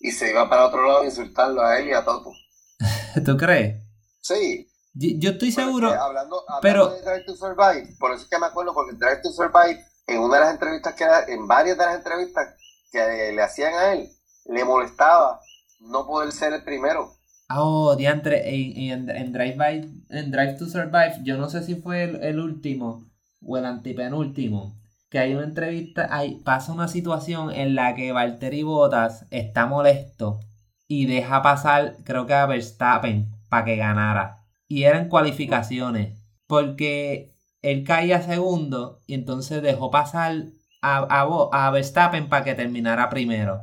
[0.00, 2.32] y se iba para otro lado a insultarlo a él y a Toto.
[3.26, 3.84] ¿Tú crees?
[4.22, 5.90] Sí, yo estoy seguro.
[5.90, 6.88] Hablando, pero...
[6.88, 10.20] de Drive to Survive, por eso es que me acuerdo, porque Drive to Survive, en
[10.20, 12.54] una de las entrevistas que en varias de las entrevistas
[12.90, 14.08] que le hacían a él,
[14.46, 15.42] le molestaba
[15.80, 17.12] no poder ser el primero.
[17.54, 22.40] Oh, diantre, en, en, Drive en Drive to Survive, yo no sé si fue el,
[22.40, 23.10] último
[23.46, 24.80] o el antepenúltimo,
[25.12, 30.40] que hay una entrevista, hay, pasa una situación en la que Valtteri Bottas está molesto
[30.88, 34.38] y deja pasar, creo que a Verstappen, para que ganara
[34.72, 36.18] y eran cualificaciones.
[36.46, 40.46] Porque él caía segundo y entonces dejó pasar
[40.80, 43.60] a, a, a Verstappen para que terminara primero.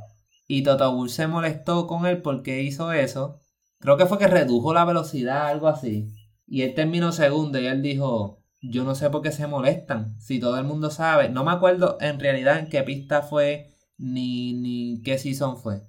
[0.47, 3.39] Y Toto se molestó con él porque hizo eso.
[3.79, 6.13] Creo que fue que redujo la velocidad, algo así.
[6.45, 10.19] Y él terminó segundo y él dijo, yo no sé por qué se molestan.
[10.19, 11.29] Si todo el mundo sabe.
[11.29, 15.81] No me acuerdo en realidad en qué pista fue ni, ni qué season fue.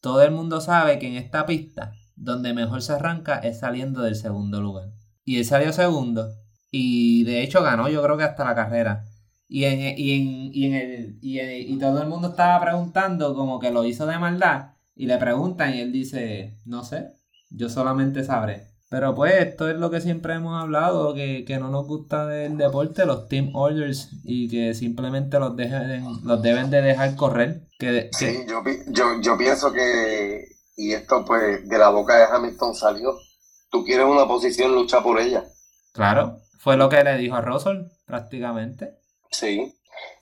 [0.00, 4.16] Todo el mundo sabe que en esta pista donde mejor se arranca es saliendo del
[4.16, 4.90] segundo lugar.
[5.24, 6.30] Y él salió segundo.
[6.70, 9.04] Y de hecho ganó yo creo que hasta la carrera.
[9.48, 13.60] Y, en, y, en, y, en el, y, y todo el mundo estaba preguntando como
[13.60, 14.72] que lo hizo de maldad.
[14.94, 17.12] Y le preguntan y él dice, no sé,
[17.50, 18.75] yo solamente sabré.
[18.88, 23.04] Pero pues esto es lo que siempre hemos hablado, que, no nos gusta del deporte,
[23.04, 27.62] los team orders, y que simplemente los, dejen, los deben de dejar correr.
[27.78, 30.46] Que, Sí, yo, yo, yo pienso que,
[30.76, 33.12] y esto pues de la boca de Hamilton salió,
[33.70, 35.44] tú quieres una posición, lucha por ella.
[35.92, 38.98] Claro, fue lo que le dijo a Russell prácticamente.
[39.32, 39.74] Sí,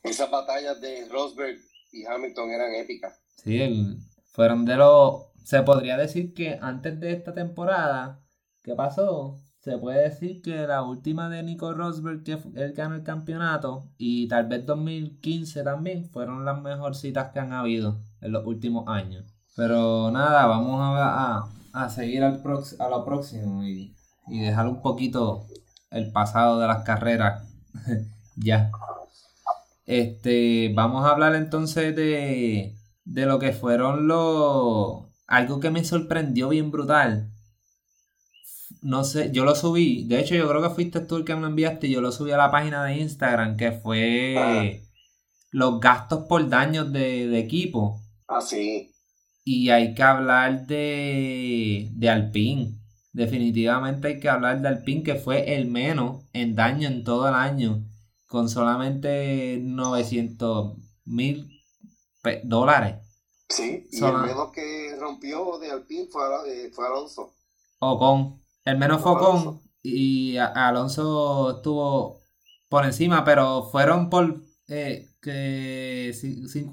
[0.03, 1.59] esas batallas de Rosberg
[1.93, 3.21] y Hamilton eran épicas.
[3.37, 3.99] Sí,
[4.33, 5.27] fueron de los...
[5.45, 8.24] Se podría decir que antes de esta temporada
[8.65, 9.37] ¿Qué pasó?
[9.61, 14.27] Se puede decir que la última de Nico Rosberg, que él ganó el campeonato, y
[14.27, 19.27] tal vez 2015 también, fueron las mejorcitas que han habido en los últimos años.
[19.55, 22.43] Pero nada, vamos a, a, seguir al
[22.79, 23.95] a lo próximo y,
[24.29, 25.45] y dejar un poquito
[25.91, 27.47] el pasado de las carreras
[28.37, 28.71] ya.
[29.85, 32.75] Este, vamos a hablar entonces de,
[33.05, 35.05] de lo que fueron los...
[35.27, 37.34] Algo que me sorprendió bien brutal
[38.85, 41.41] no sé, yo lo subí, de hecho yo creo que fuiste tú el que me
[41.41, 44.83] lo enviaste y yo lo subí a la página de Instagram, que fue
[45.51, 48.03] los gastos por daños de, equipo.
[48.29, 48.93] Ah, sí.
[49.43, 52.79] Y hay que hablar de, de Alpine.
[53.15, 57.35] Definitivamente hay que hablar de Alpine, que fue el menos en daño en todo el
[57.35, 57.83] año,
[58.27, 61.49] con solamente 900 mil
[62.43, 62.97] dólares.
[63.49, 67.33] Sí, y el menos que rompió de Alpine fue, eh, fue Alonso.
[67.79, 72.21] O con el menos Focón y Alonso estuvo
[72.69, 76.13] por encima, pero fueron por eh, que,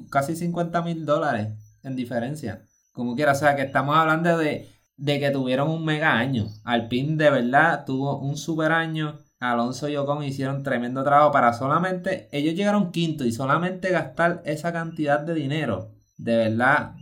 [0.10, 1.49] casi 50 mil dólares
[1.84, 2.65] en diferencia.
[2.93, 6.47] Como quiera, o sea que estamos hablando de, que tuvieron un mega año.
[6.63, 9.19] Alpine de verdad tuvo un super año.
[9.39, 14.71] Alonso y Ocon hicieron tremendo trabajo para solamente, ellos llegaron quinto y solamente gastar esa
[14.71, 15.91] cantidad de dinero.
[16.17, 16.93] De verdad,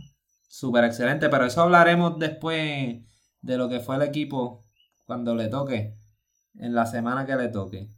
[0.48, 1.28] súper excelente.
[1.28, 3.02] Pero eso hablaremos después
[3.42, 4.59] de lo que fue el equipo
[5.10, 5.96] cuando le toque,
[6.54, 7.90] en la semana que le toque.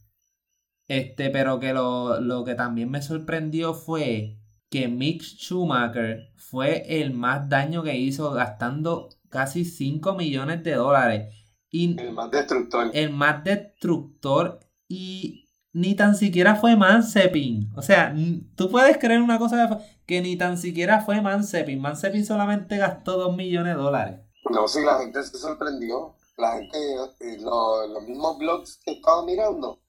[0.88, 4.38] Este, pero que lo, que también me sorprendió fue
[4.70, 11.34] que Mick Schumacher fue el más daño que hizo gastando casi 5 millones de dólares.
[11.70, 12.90] Y el más destructor.
[12.94, 17.70] El más destructor y ni tan siquiera fue Mansepin.
[17.76, 18.14] O sea,
[18.56, 21.78] tú puedes creer una cosa que ni tan siquiera fue Mansepin.
[21.78, 24.20] Mansepin solamente gastó 2 millones de dólares.
[24.50, 26.78] No, sí, la gente se sorprendió la gente,
[27.20, 29.80] eh, los mismos blogs que estaba mirando,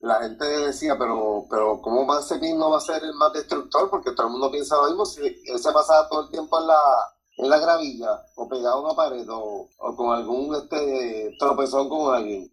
[0.00, 3.90] la gente decía, pero, pero ¿cómo Mazepin no va a ser el más destructor?
[3.90, 6.66] Porque todo el mundo piensa lo mismo, si él se pasaba todo el tiempo en
[6.66, 6.80] la,
[7.38, 12.52] en la gravilla, o pegado a una pared, o, con algún este, tropezón con alguien.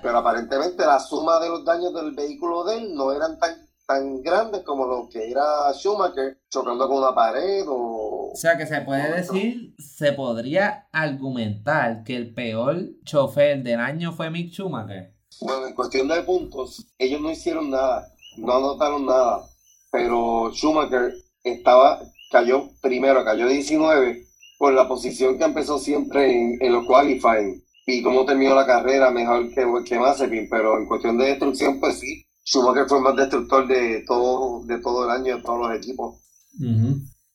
[0.00, 4.22] Pero aparentemente la suma de los daños del vehículo de él no eran tan, tan
[4.22, 7.95] grandes como lo que era Schumacher, chocando con una pared o
[8.32, 14.12] o sea que se puede decir, se podría argumentar que el peor chofer del año
[14.12, 15.14] fue Mick Schumacher.
[15.40, 18.06] Bueno, en cuestión de puntos, ellos no hicieron nada,
[18.38, 19.42] no anotaron nada,
[19.90, 24.24] pero Schumacher estaba, cayó primero, cayó 19
[24.58, 29.48] por la posición que empezó siempre en, los qualifying y cómo terminó la carrera mejor
[29.50, 33.66] que, que Mazepin, pero en cuestión de destrucción, pues sí, Schumacher fue el más destructor
[33.66, 36.16] de todo, de todo el año de todos los equipos.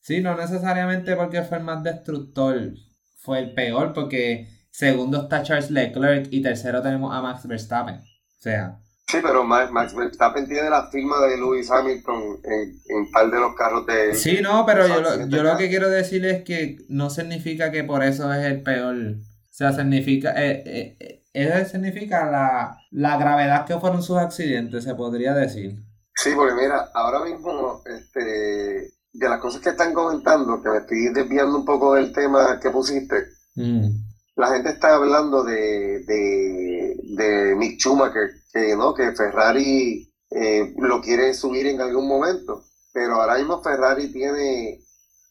[0.02, 2.74] Sí, no necesariamente porque fue el más destructor,
[3.20, 7.96] fue el peor porque segundo está Charles Leclerc y tercero tenemos a Max Verstappen.
[7.96, 8.78] O sea.
[9.08, 13.54] Sí, pero Max, Verstappen tiene la firma de Lewis Hamilton en, en par de los
[13.56, 14.14] carros de...
[14.14, 17.84] Sí, no, pero yo, lo, yo lo que quiero decir es que no significa que
[17.84, 18.96] por eso es el peor.
[18.96, 20.34] O sea, significa...
[20.38, 25.78] Eh, eh, eh eso significa la, la gravedad que fueron sus accidentes, se podría decir.
[26.16, 31.10] Sí, porque mira, ahora mismo este, de las cosas que están comentando, que me estoy
[31.14, 33.86] desviando un poco del tema que pusiste, mm.
[34.36, 38.96] la gente está hablando de, de, de Mick Schumacher, que, ¿no?
[38.96, 44.82] que Ferrari eh, lo quiere subir en algún momento, pero ahora mismo Ferrari tiene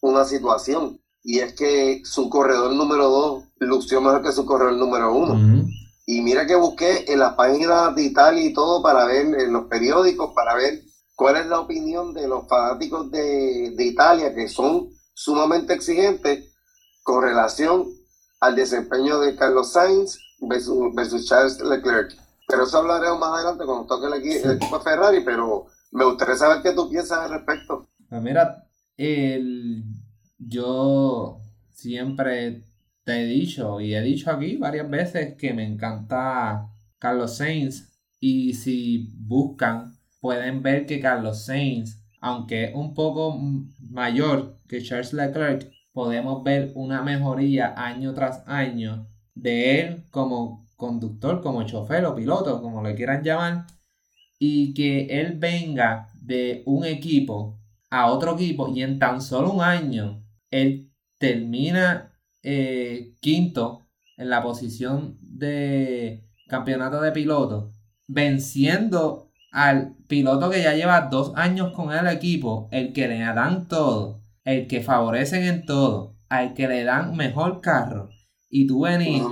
[0.02, 5.12] una situación y es que su corredor número 2 lució mejor que su corredor número
[5.12, 5.34] 1.
[5.34, 5.68] Mm.
[6.06, 9.64] Y mira que busqué en las páginas de Italia y todo para ver, en los
[9.64, 10.80] periódicos, para ver
[11.20, 16.50] ¿Cuál es la opinión de los fanáticos de, Italia que son sumamente exigentes
[17.02, 17.84] con relación
[18.40, 22.16] al desempeño de Carlos Sainz versus, Charles Leclerc?
[22.48, 26.62] Pero eso hablaremos más adelante cuando toque el, equipo, de Ferrari, pero me gustaría saber
[26.62, 27.90] qué tú piensas al respecto.
[28.08, 29.84] Pues mira, el,
[30.38, 32.64] yo siempre
[33.04, 36.66] te he dicho y he dicho aquí varias veces que me encanta
[36.98, 43.38] Carlos Sainz y si buscan pueden ver que Carlos Sainz, aunque es un poco
[43.80, 51.40] mayor que Charles Leclerc, podemos ver una mejoría año tras año de él como conductor,
[51.40, 53.66] como chofer o piloto, como le quieran llamar,
[54.38, 57.58] y que él venga de un equipo
[57.90, 64.42] a otro equipo y en tan solo un año él termina eh, quinto en la
[64.42, 67.72] posición de campeonato de piloto,
[68.06, 73.68] venciendo al piloto que ya lleva dos años con el equipo, el que le dan
[73.68, 78.10] todo, el que favorecen en todo, al que le dan mejor carro,
[78.48, 79.22] y tú venís...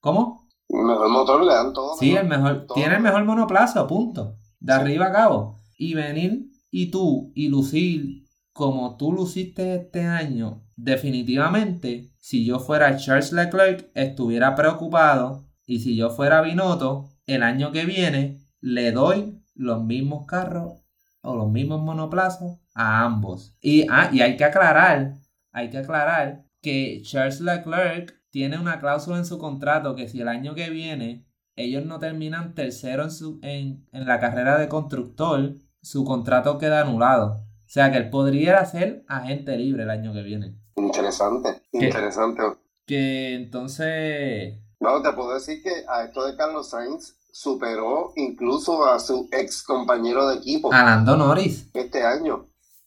[0.00, 0.48] ¿Cómo?
[0.68, 1.94] Mejor motor le dan todo.
[1.96, 4.36] Sí, el mejor, tiene el mejor monoplazo, punto.
[4.58, 5.58] De arriba a cabo.
[5.76, 12.96] Y venir y tú y lucir como tú luciste este año, definitivamente, si yo fuera
[12.96, 15.46] Charles Leclerc, estuviera preocupado.
[15.64, 20.82] Y si yo fuera Binotto, el año que viene, le doy los mismos carros
[21.22, 23.56] o los mismos monoplazos a ambos.
[23.60, 25.14] Y, ah, y hay que aclarar,
[25.52, 30.28] hay que aclarar que Charles Leclerc tiene una cláusula en su contrato que si el
[30.28, 36.04] año que viene ellos no terminan tercero en, su, en, la carrera de constructor, su
[36.04, 37.44] contrato queda anulado.
[37.64, 40.56] O sea que él podría ser agente libre el año que viene.
[40.76, 42.42] Interesante, interesante.
[42.86, 44.60] Que entonces...
[44.80, 49.64] No, te puedo decir que a esto de Carlos Sainz superó incluso a su ex
[49.64, 50.72] compañero de equipo.
[50.72, 51.68] A Lando Norris.
[51.74, 52.46] Este año,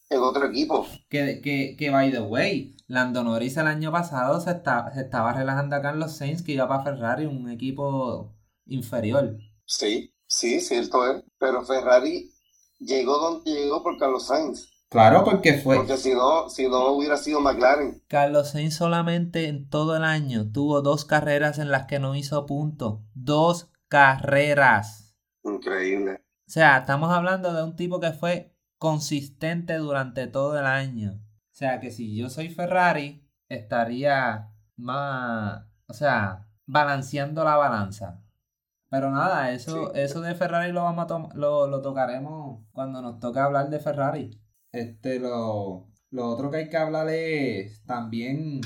[0.09, 0.87] en otro equipo.
[1.09, 5.75] Que, que, que by the way, Lando Norris el año pasado se, se estaba relajando
[5.75, 8.35] acá en los Saints que iba para Ferrari, un equipo
[8.67, 9.35] inferior.
[9.65, 11.23] Sí, sí, cierto es.
[11.39, 12.31] Pero Ferrari
[12.79, 14.69] llegó donde llegó por Carlos Sainz.
[14.89, 15.77] Claro, porque fue.
[15.77, 18.03] Porque si no, si no hubiera sido McLaren.
[18.07, 22.45] Carlos Sainz solamente en todo el año tuvo dos carreras en las que no hizo
[22.45, 23.03] punto.
[23.15, 25.15] Dos carreras.
[25.43, 26.23] Increíble.
[26.47, 31.13] O sea, estamos hablando de un tipo que fue consistente durante todo el año.
[31.13, 38.21] O sea que si yo soy Ferrari, estaría más, o sea, balanceando la balanza.
[38.89, 43.39] Pero nada, eso, eso de Ferrari lo vamos a lo, lo, tocaremos cuando nos toque
[43.39, 44.41] hablar de Ferrari.
[44.71, 48.61] Este, lo, lo otro que hay que hablar es también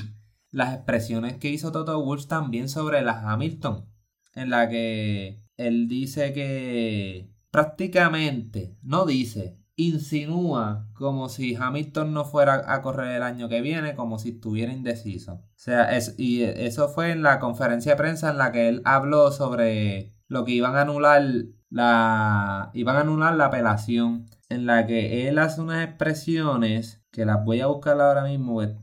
[0.50, 3.89] las expresiones que hizo Toto Wolff también sobre la Hamilton.
[4.34, 12.72] En la que él dice que prácticamente, no dice, insinúa como si Hamilton no fuera
[12.72, 15.34] a correr el año que viene, como si estuviera indeciso.
[15.34, 18.82] O sea, es, y eso fue en la conferencia de prensa en la que él
[18.84, 21.22] habló sobre lo que iban a anular
[21.70, 27.44] la iban a anular la apelación en la que él hace unas expresiones que las
[27.44, 28.74] voy a buscar ahora mismo pues,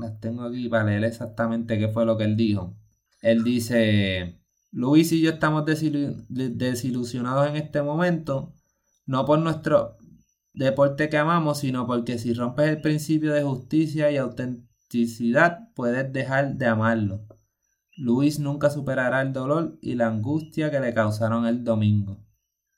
[0.00, 2.74] las tengo aquí para leer exactamente qué fue lo que él dijo
[3.20, 8.54] él dice Luis y yo estamos desilusionados en este momento
[9.08, 9.96] no por nuestro
[10.52, 16.56] deporte que amamos, sino porque si rompes el principio de justicia y autenticidad, puedes dejar
[16.56, 17.26] de amarlo.
[17.96, 22.18] Luis nunca superará el dolor y la angustia que le causaron el domingo.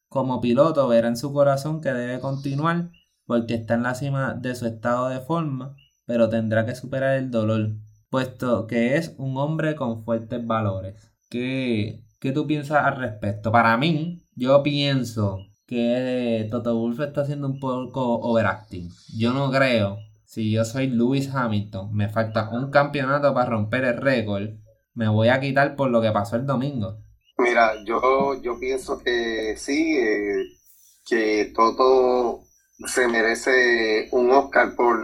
[0.09, 2.92] Como piloto verá en su corazón que debe continuar
[3.26, 5.74] porque está en la cima de su estado de forma,
[6.05, 7.72] pero tendrá que superar el dolor,
[8.10, 10.94] puesto que es un hombre con fuertes valores.
[11.30, 13.52] ¿Qué, qué tú piensas al respecto?
[13.52, 18.90] Para mí, yo pienso que Toto Wolff está haciendo un poco overacting.
[19.16, 23.96] Yo no creo, si yo soy Lewis Hamilton, me falta un campeonato para romper el
[23.96, 24.50] récord,
[24.94, 26.98] me voy a quitar por lo que pasó el domingo.
[27.38, 30.44] Mira, yo, yo pienso que sí, eh,
[31.06, 32.42] que Toto
[32.86, 35.00] se merece un Oscar por,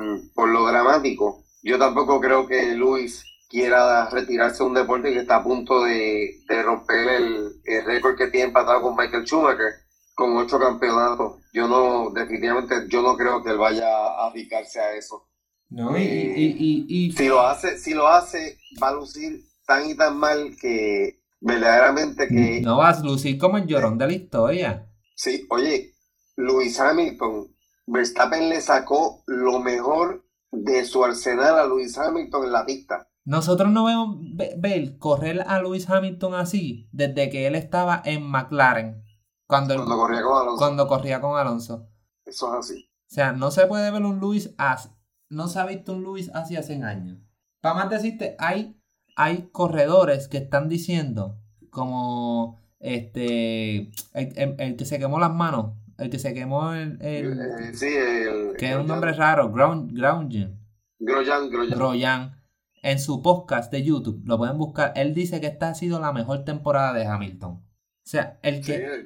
[0.49, 1.45] lo dramático.
[1.67, 6.41] Yo tampoco creo que Luis quiera retirarse de un deporte que está a punto de,
[6.65, 9.73] romper el, el récord que tiene empatado con Michael Schumacher
[10.15, 11.43] con ocho campeonatos.
[11.53, 15.29] Yo no, definitivamente, yo no creo que él vaya a dedicarse a eso.
[15.69, 20.17] No, y, y, si lo hace, si lo hace, va a lucir tan y tan
[20.19, 22.61] mal que verdaderamente que.
[22.61, 24.89] No vas a lucir como el llorón de la historia.
[25.17, 25.97] Sí, oye,
[26.37, 27.49] Luis Hamilton,
[27.87, 30.26] Verstappen le sacó lo mejor
[30.65, 33.09] de su arsenal a Luis Hamilton en la pista.
[33.25, 34.19] Nosotros no vemos
[34.59, 39.03] ver correr a Luis Hamilton así desde que él estaba en McLaren.
[39.47, 40.59] Cuando, corría con Alonso.
[40.59, 41.89] Cuando corría con Alonso.
[42.25, 42.91] Eso es así.
[43.11, 44.91] O sea, no se puede ver un Luis así.
[45.29, 47.19] No se ha visto un Luis así hace años.
[47.61, 48.81] Para más decirte, hay,
[49.17, 51.39] hay corredores que están diciendo,
[51.71, 56.99] como este, el, que se quemó las manos, el que se quemó el.
[57.01, 58.57] el eh, sí, el.
[58.59, 60.61] Que es un nombre raro, Ground, Groundgen.
[60.99, 62.43] Groyan, Groyan.
[62.83, 66.13] en su podcast de YouTube, lo pueden buscar, él dice que esta ha sido la
[66.13, 67.53] mejor temporada de Hamilton.
[67.53, 67.65] O
[68.09, 69.05] sea, el que,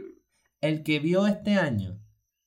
[0.60, 2.00] el que vio este año,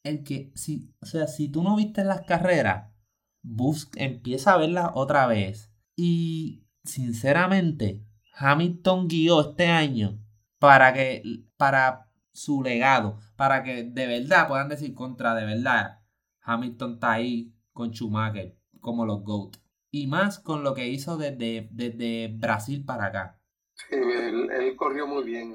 [0.04, 2.94] el que, si, o sea, si tú no viste las carreras,
[3.42, 5.72] busca, empieza a verlas otra vez.
[5.96, 10.20] Y sinceramente, Hamilton guió este año
[10.60, 11.24] para que,
[11.58, 16.00] para su legado, para que de verdad puedan decir contra de verdad,
[16.44, 19.58] Hamilton está ahí con Schumacher como los GOAT
[19.92, 23.42] y más con lo que hizo desde, desde Brasil para acá.
[23.74, 25.54] Sí, él, corrió muy bien.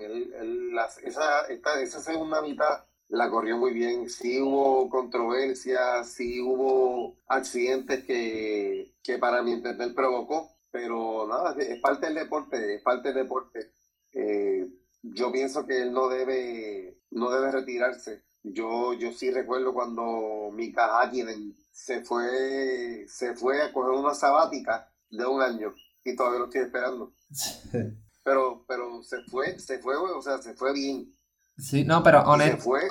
[1.03, 4.11] esa, esa segunda mitad la corrió muy bien.
[4.11, 11.81] Sí hubo controversias, sí hubo accidentes que, que para mi entender provocó, pero nada, es
[11.81, 13.73] parte del deporte, es parte del deporte.
[14.13, 14.69] Eh,
[15.03, 18.23] yo pienso que él no debe, no debe retirarse.
[18.43, 24.91] Yo, yo sí recuerdo cuando Mika Hakkinen se fue, se fue a coger una sabática
[25.11, 27.13] de un año y todavía lo estoy esperando.
[28.25, 31.15] pero, pero se fue, se fue, o sea, se fue bien.
[31.57, 32.83] Sí, no, pero se fue,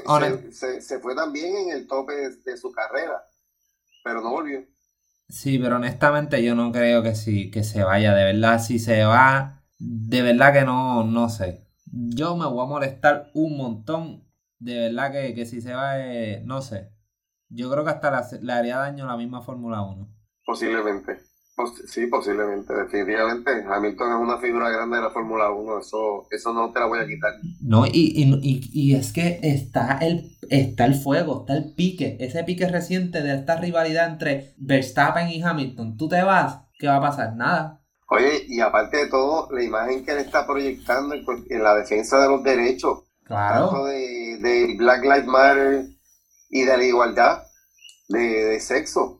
[0.82, 3.24] se, fue también en el tope de, su carrera,
[4.03, 4.65] pero no volvió.
[5.30, 9.05] Sí, pero honestamente yo no creo que sí, que se vaya, de verdad, si se
[9.05, 11.66] va, de verdad que no, no sé.
[11.92, 14.24] Yo me voy a molestar un montón,
[14.60, 16.92] de verdad que, que si se va, eh, no sé.
[17.50, 20.08] Yo creo que hasta le haría daño a la misma Fórmula 1.
[20.46, 21.20] Posiblemente.
[21.88, 22.74] sí, posiblemente.
[22.74, 23.52] Definitivamente.
[23.68, 25.80] Hamilton es una figura grande de la Fórmula 1.
[25.80, 27.32] Eso, eso no te la voy a quitar.
[27.62, 32.18] No, y, y, y, es que está el, está el fuego, está el pique.
[32.20, 35.98] Ese pique reciente de esta rivalidad entre Verstappen y Hamilton.
[35.98, 37.36] Tú te vas, ¿qué va a pasar?
[37.36, 37.82] Nada.
[38.10, 42.30] Oye, y aparte de todo, la imagen que él está proyectando en, la defensa de
[42.30, 43.03] los derechos.
[43.24, 43.70] Claro.
[43.70, 45.86] Tanto de, de Black Lives Matter
[46.49, 47.43] y de la igualdad
[48.08, 49.20] de, sexo.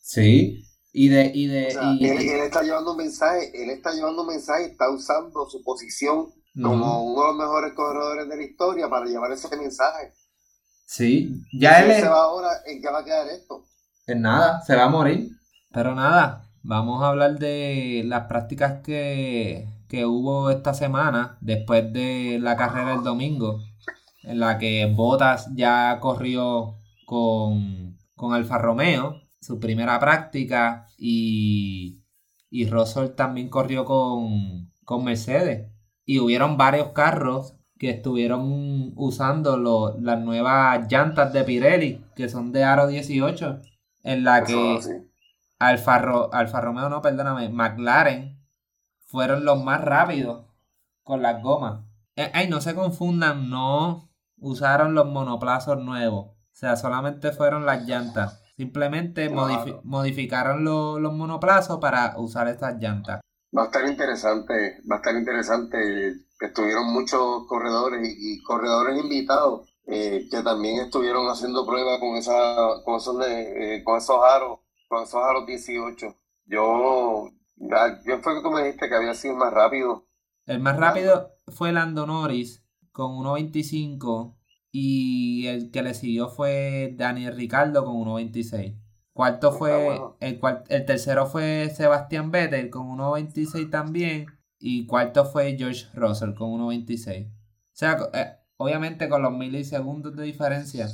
[0.00, 1.30] Sí, y de...
[1.34, 5.62] Y de él, está llevando un mensaje, él está llevando un mensaje, está usando su
[5.62, 10.12] posición como uno de los mejores corredores de la historia para llevar ese mensaje.
[10.86, 13.66] Sí, ya él, se va ahora, ¿en qué va a quedar esto?
[14.06, 15.30] En nada, se va a morir.
[15.70, 22.38] Pero nada, vamos a hablar de las prácticas que, que hubo esta semana después de
[22.40, 23.60] la carrera del domingo
[24.24, 32.02] en la que Bottas ya corrió con, con Alfa Romeo, su primera práctica, y,
[32.50, 35.70] y Russell también corrió con, con Mercedes.
[36.04, 39.56] Y hubieron varios carros que estuvieron usando
[40.00, 43.60] las nuevas llantas de Pirelli, que son de Aro 18,
[44.02, 44.80] en la que
[45.58, 45.96] Alfa,
[46.32, 48.36] Alfa Romeo, no, perdóname, McLaren
[49.06, 50.46] fueron los más rápidos
[51.02, 51.84] con las gomas.
[52.16, 56.26] Eh, ay, no se confundan, no, usaron los monoplazos nuevos.
[56.26, 58.42] O sea, solamente fueron las llantas.
[58.56, 63.20] Simplemente modificaron los monoplazos para usar estas llantas.
[63.56, 66.14] Va a estar interesante, va a estar interesante.
[66.40, 72.96] Estuvieron muchos corredores y, corredores invitados eh, que también estuvieron haciendo pruebas con esa, con
[72.96, 76.16] esos, eh, con esos aros, con esos aros 18.
[76.46, 80.06] Yo, yo fue que tú me dijiste que había sido más rápido.
[80.46, 84.36] El más rápido fue Lando Norris con 1.25
[84.70, 88.76] y el que le siguió fue Daniel Ricardo con 1.26.
[89.12, 94.26] Cuarto fue, el, el tercero fue Sebastián Vettel con 1.26 también
[94.58, 97.28] y cuarto fue George Russell con 1.26.
[97.28, 97.32] O
[97.72, 100.88] sea, eh, obviamente con los milisegundos de diferencia.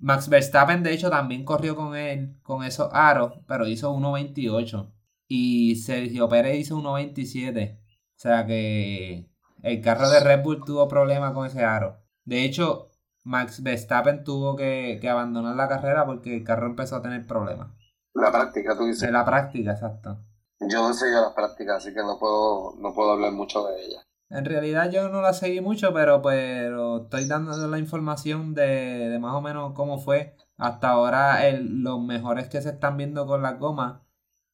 [0.00, 4.92] Max Verstappen de hecho también corrió con él, con esos aros, pero hizo 1.28.
[5.26, 7.78] Y Sergio Pérez hizo 1.27.
[7.78, 9.30] O sea que
[9.62, 11.98] el carro de Red Bull tuvo problemas con ese aro.
[12.24, 12.90] De hecho,
[13.24, 17.68] Max Verstappen tuvo que, abandonar la carrera porque el carro empezó a tener problemas.
[18.14, 19.04] La práctica, tú dices.
[19.04, 20.18] En la práctica, exacto.
[20.60, 24.07] Yo no seguí las prácticas, así que no puedo, no puedo hablar mucho de ella.
[24.30, 29.34] En realidad yo no la seguí mucho, pero, pero estoy dando la información de, más
[29.34, 30.36] o menos cómo fue.
[30.58, 34.06] Hasta ahora los mejores que se están viendo con la goma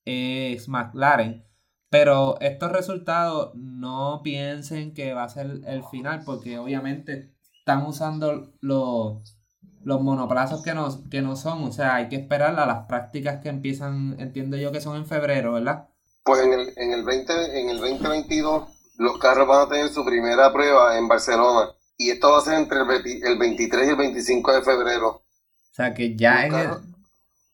[0.04, 1.44] es McLaren.
[1.90, 8.52] Pero estos resultados no piensen que va a ser el final, porque obviamente están usando
[8.60, 9.38] los,
[9.82, 11.64] los monoplazos que no, que no son.
[11.64, 15.06] O sea, hay que esperar a las prácticas que empiezan, entiendo yo que son en
[15.06, 15.88] febrero, ¿verdad?
[16.24, 20.04] Pues en el, en el, 20, en el 2022 los carros van a tener su
[20.04, 21.70] primera prueba en Barcelona.
[21.96, 25.08] Y esto va a ser entre el, 23 y el 25 de febrero.
[25.08, 26.54] O sea que ya en,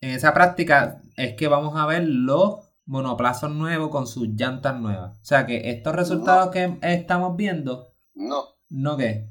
[0.01, 5.19] en esa práctica es que vamos a ver los monoplazos nuevos con sus llantas nuevas.
[5.21, 7.93] O sea que estos resultados que estamos viendo.
[8.15, 8.45] No.
[8.69, 9.29] ¿No qué?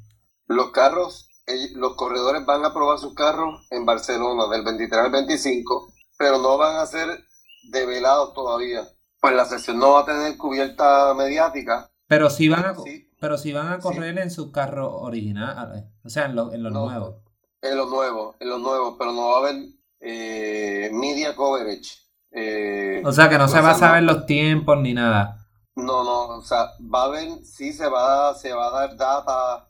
[0.48, 1.30] Los carros,
[1.76, 6.58] los corredores van a probar sus carros en Barcelona del 23 al 25, pero no
[6.58, 7.26] van a ser
[7.70, 8.88] develados todavía.
[9.20, 11.92] Pues la sesión no va a tener cubierta mediática.
[12.10, 12.76] Pero sí van a,
[13.20, 17.18] pero si van a correr en sus carros originales, o sea, en, en los nuevos.
[17.62, 19.56] En los nuevos, en los nuevos, pero no va a haber
[20.00, 22.00] eh, media coverage.
[22.32, 25.46] Eh, o sea que no se va a saber los tiempos ni nada.
[25.76, 29.70] No, no, o sea, va a haber, sí se va, se va a dar data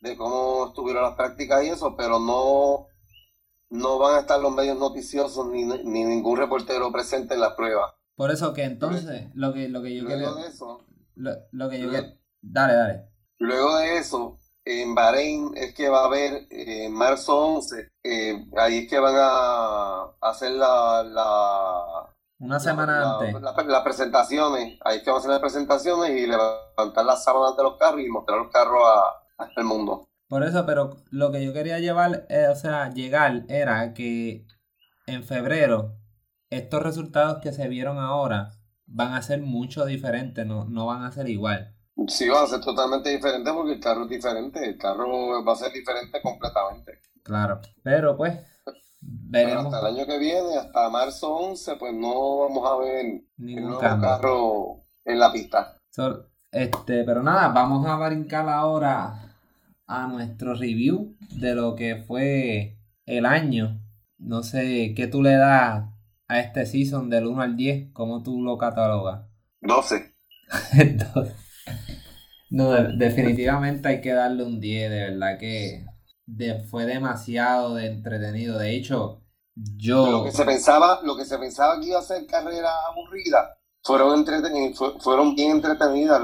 [0.00, 2.88] de cómo estuvieron las prácticas y eso, pero no,
[3.70, 7.92] no van a estar los medios noticiosos ni, ningún reportero presente en las pruebas.
[8.16, 10.34] Por eso que entonces, lo que, lo que yo quiero...
[11.16, 11.90] lo, que yo
[12.42, 13.08] Dale, dale.
[13.38, 18.78] Luego de eso, en Bahrein es que va a haber en marzo 11, eh, ahí
[18.78, 21.02] es que van a hacer la...
[21.04, 23.40] la Una semana antes.
[23.66, 27.62] Las presentaciones, ahí es que van a hacer las presentaciones y levantar las sábanas de
[27.62, 30.08] los carros y mostrar los carros a, el mundo.
[30.28, 34.46] Por eso, pero lo que yo quería llevar, eh, o sea, llegar era que
[35.06, 35.96] en febrero
[36.50, 38.50] estos resultados que se vieron ahora
[38.86, 41.74] van a ser mucho diferentes, no, no van a ser igual.
[42.08, 45.56] Sí, va a ser totalmente diferente porque el carro es diferente, el carro va a
[45.56, 47.00] ser diferente completamente.
[47.22, 48.38] Claro, pero pues
[49.00, 49.72] veremos.
[49.72, 54.84] hasta el año que viene, hasta marzo 11, pues no vamos a ver ningún carro
[55.04, 55.76] en la pista.
[56.52, 59.34] este, pero nada, vamos a brincar ahora
[59.86, 63.80] a nuestro review de lo que fue el año.
[64.18, 65.84] No sé, ¿qué tú le das
[66.28, 67.92] a este season del 1 al 10?
[67.92, 69.26] ¿Cómo tú lo catalogas?
[69.60, 70.14] 12.
[71.14, 71.34] 12.
[72.48, 75.84] No, definitivamente hay que darle un 10, de verdad que
[76.70, 78.56] fue demasiado de entretenido.
[78.56, 79.22] De hecho,
[79.54, 80.10] yo...
[80.10, 84.24] Lo que se pensaba, lo que se pensaba que iba a ser carrera aburrida, fueron,
[85.00, 86.22] fueron bien entretenidas.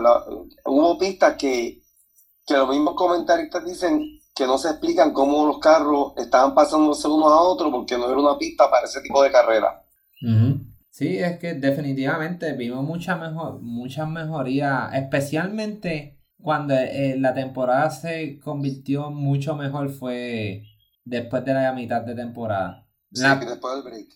[0.65, 1.83] hubo pistas que,
[2.47, 7.29] que los mismos comentaristas dicen que no se explican cómo los carros estaban pasándose uno
[7.29, 9.82] a otro porque no era una pista para ese tipo de carrera.
[10.91, 18.39] Sí, es que definitivamente vimos mucha mejor, muchas mejorías, especialmente cuando eh, la temporada se
[18.41, 20.65] convirtió mucho mejor fue
[21.05, 22.87] después de la mitad de temporada.
[23.11, 24.09] Sí, después del break.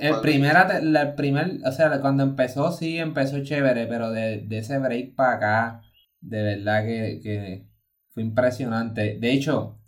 [0.00, 5.32] el, primera, primer, o sea, cuando empezó sí empezó chévere, pero de, ese break para
[5.32, 5.82] acá,
[6.20, 7.66] de verdad que, que,
[8.10, 9.18] fue impresionante.
[9.18, 9.78] De hecho,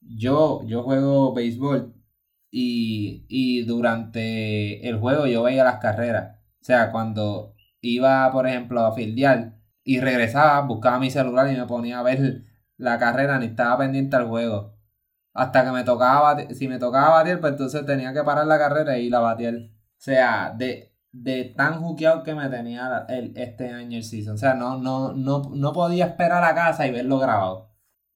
[0.00, 1.93] yo, yo juego béisbol
[2.56, 6.38] y, durante el juego yo veía las carreras.
[6.60, 11.66] O sea, cuando iba, por ejemplo, a fildear y regresaba, buscaba mi celular y me
[11.66, 12.44] ponía a ver
[12.76, 14.76] la carrera, ni estaba pendiente al juego.
[15.32, 18.98] Hasta que me tocaba, si me tocaba batir, pues entonces tenía que parar la carrera
[18.98, 19.72] y ir a batir.
[19.74, 24.34] O sea, de, de tan juqueado que me tenía el, este año el season.
[24.34, 27.73] O sea, no, no, no, no podía esperar a casa y verlo grabado.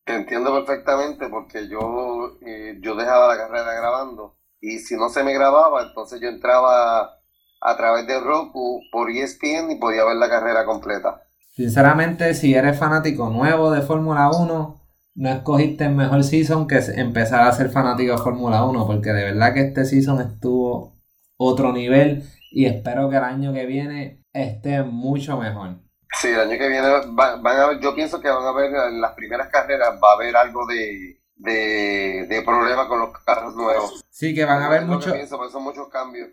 [0.09, 5.23] Te entiendo perfectamente porque yo, eh, yo dejaba la carrera grabando y si no se
[5.23, 7.21] me grababa, entonces yo entraba
[7.61, 11.25] a través de Roku por ESPN y podía ver la carrera completa.
[11.51, 14.81] Sinceramente, si eres fanático nuevo de Fórmula 1,
[15.15, 19.25] no escogiste el mejor season que empezar a ser fanático de Fórmula 1, porque de
[19.25, 20.97] verdad que este season estuvo
[21.37, 25.81] otro nivel y espero que el año que viene esté mucho mejor.
[26.21, 29.13] Sí, el año que viene van, a yo pienso que van a ver en las
[29.13, 34.05] primeras carreras, va a haber algo de, de, de problema con los carros nuevos.
[34.09, 35.15] Sí, que van a haber muchos.
[35.29, 36.31] son muchos cambios.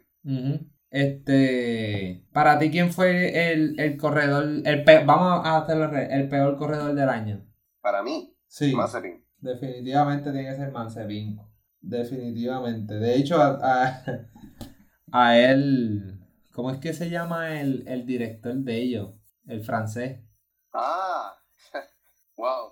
[0.90, 4.46] Este, para ti, ¿quién fue el, el corredor?
[4.64, 7.46] El vamos a hacerlo el peor corredor del año.
[7.82, 8.74] Para mí, sí.
[9.40, 11.40] Definitivamente tiene que ser Mazepin.
[11.82, 12.96] Definitivamente.
[12.96, 14.02] De hecho, a,
[15.12, 16.20] a, él,
[16.54, 19.10] ¿cómo es que se llama el, el director de ellos?
[19.48, 20.20] El francés.
[20.74, 21.38] Ah,
[22.38, 22.72] wow.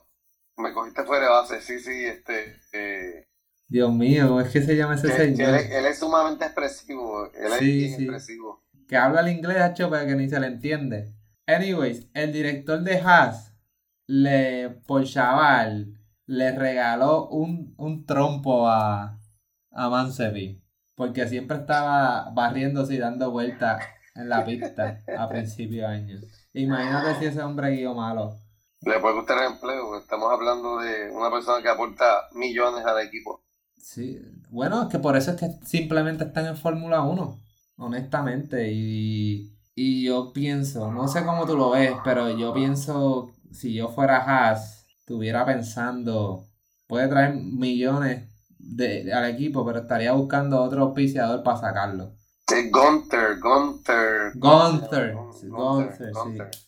[0.58, 2.60] Me cogiste fuera de base, sí, sí, este.
[2.74, 3.28] Eh,
[3.68, 5.56] Dios mío, ¿cómo es que se llama ese señor?
[5.56, 8.64] Él, es sumamente expresivo, él es bien expresivo.
[8.88, 11.14] Que habla el inglés, hecho, pero que ni se le entiende.
[11.48, 13.56] Anyways, el director de Haas,
[14.06, 15.98] le, por chaval,
[16.28, 19.20] le regaló un, un trompo a,
[19.72, 20.62] a Mansevi.
[20.96, 26.22] Porque siempre estaba barriéndose y dando vueltas en la pista a principios de año.
[26.54, 28.40] Imagínate si ese hombre guió malo.
[28.82, 33.42] Le puede gustar el empleo, estamos hablando de una persona que aporta millones al equipo.
[33.78, 37.40] Sí, bueno, es que por eso es que simplemente están en Fórmula 1,
[37.78, 38.72] honestamente.
[38.72, 43.90] Y, y yo pienso, no sé cómo tú lo ves, pero yo pienso, si yo
[43.90, 46.46] fuera Haas, estuviera pensando,
[46.88, 48.30] puede traer millones
[48.60, 52.14] de, al equipo, pero estaría buscando otro auspiciador para sacarlo.
[52.48, 54.32] Gunther, Gunther.
[54.36, 56.60] Gunther, Gunther, sí.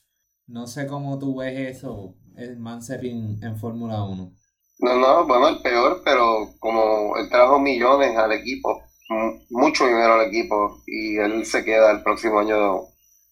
[0.48, 4.32] No sé cómo tú ves eso, el Mansepin en Fórmula 1.
[4.80, 8.82] No, no, bueno, el peor, pero como él trajo millones al equipo,
[9.50, 12.82] mucho dinero al equipo, y él se queda el próximo año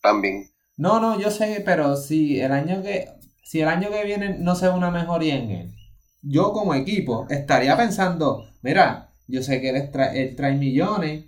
[0.01, 0.49] también.
[0.77, 3.07] No, no, yo sé, pero si el año que
[3.43, 5.75] si el año que viene no se ve una mejoría en él,
[6.23, 11.25] yo como equipo estaría pensando, mira, yo sé que él, él trae millones,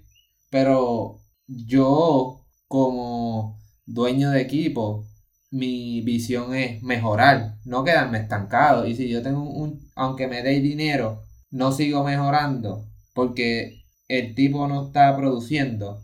[0.56, 5.06] pero yo como dueño de equipo,
[5.51, 8.88] mi visión es mejorar, no quedarme estancado.
[8.88, 14.66] Y si yo tengo un, aunque me dé dinero, no sigo mejorando porque el tipo
[14.70, 15.89] no está produciendo.
[15.89, 16.01] O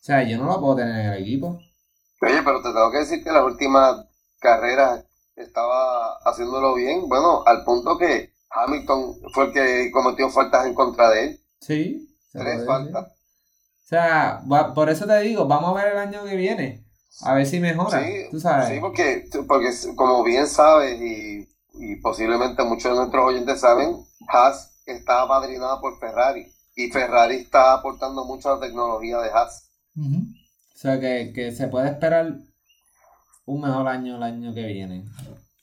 [0.00, 1.60] sea, yo no lo puedo tener en el equipo.
[2.20, 4.08] Oye, pero te tengo que decir que las últimas
[4.40, 5.04] carreras
[5.36, 7.08] estaba haciéndolo bien.
[7.08, 11.40] Bueno, al punto que Hamilton fue el que cometió faltas en contra de él.
[11.60, 12.10] Sí.
[12.32, 13.13] Tres faltas.
[13.84, 14.42] O sea,
[14.74, 16.84] por eso te digo, vamos a ver el año que viene.
[17.22, 18.02] A ver si mejora.
[18.02, 18.68] Sí, tú sabes.
[18.68, 21.46] Sí, porque, porque como bien sabes y,
[22.02, 23.96] posiblemente muchos de nuestros oyentes saben,
[24.28, 26.46] Haas está apadrinada por Ferrari.
[26.76, 29.70] Y Ferrari está aportando mucho a la tecnología de Haas.
[29.96, 32.38] O sea que, que se puede esperar
[33.46, 35.04] un mejor año el año que viene.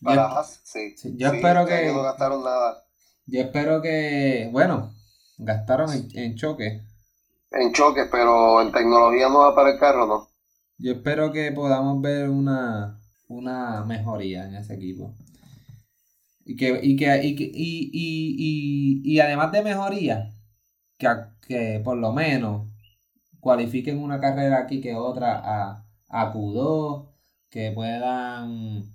[0.02, 0.96] Para sí.
[1.16, 1.94] Yo espero este que.
[1.94, 2.84] No gastaron nada.
[3.26, 4.50] Yo espero que.
[4.52, 4.94] Bueno,
[5.38, 6.82] gastaron en, choque.
[7.52, 10.30] En choque, pero en tecnología no va para el carro, ¿no?
[10.78, 15.14] Yo espero que podamos ver una, una mejoría en ese equipo.
[16.46, 20.34] Y que, y que, y, y, y, y, además de mejoría,
[20.98, 21.08] que,
[21.48, 22.68] que por lo menos
[23.40, 27.10] cualifiquen una carrera aquí que otra a, a Q2
[27.50, 28.86] que puedan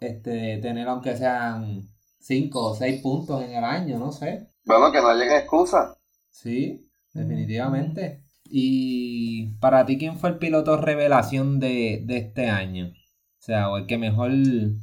[0.00, 1.88] este, tener aunque sean
[2.20, 4.48] 5 o 6 puntos en el año, no sé.
[4.64, 5.96] Bueno, que no lleguen excusas.
[6.30, 8.22] Sí, definitivamente.
[8.44, 12.88] Y para ti, ¿quién fue el piloto revelación de, este año?
[12.88, 14.30] O sea, o el que mejor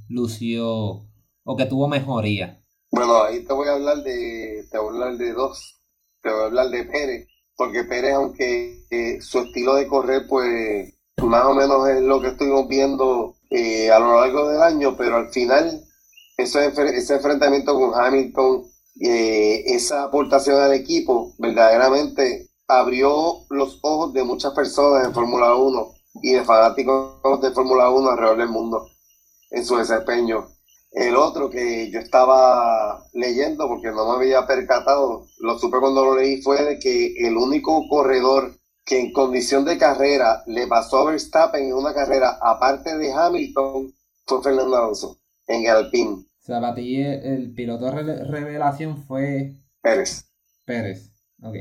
[0.10, 1.08] lució
[1.44, 2.60] o que tuvo mejoría.
[2.92, 5.80] Bueno, ahí te voy a hablar de, te voy a hablar de dos.
[6.22, 10.94] Te voy a hablar de Pérez, porque Pérez, aunque eh, su estilo de correr, pues
[11.24, 15.18] más o menos es lo que estuvimos viendo eh, a lo largo del año, pero
[15.18, 15.84] al final
[16.38, 18.71] ese enfrentamiento con Hamilton,
[19.04, 25.94] eh, esa aportación al equipo, verdaderamente abrió los ojos de muchas personas en Fórmula 1
[26.22, 28.88] y de fanáticos de Fórmula 1 alrededor del mundo
[29.50, 30.48] en su desempeño.
[30.92, 36.16] El otro que yo estaba leyendo, porque no me había percatado, lo supe cuando lo
[36.18, 38.54] leí, fue de que el único corredor
[38.86, 43.94] que en condición de carrera le pasó a Verstappen en una carrera aparte de Hamilton
[44.26, 46.26] fue Fernando Alonso en el Alpine.
[46.42, 50.26] O sea, para ti el, piloto revelación fue Pérez.
[50.66, 51.12] Pérez,
[51.42, 51.56] ok.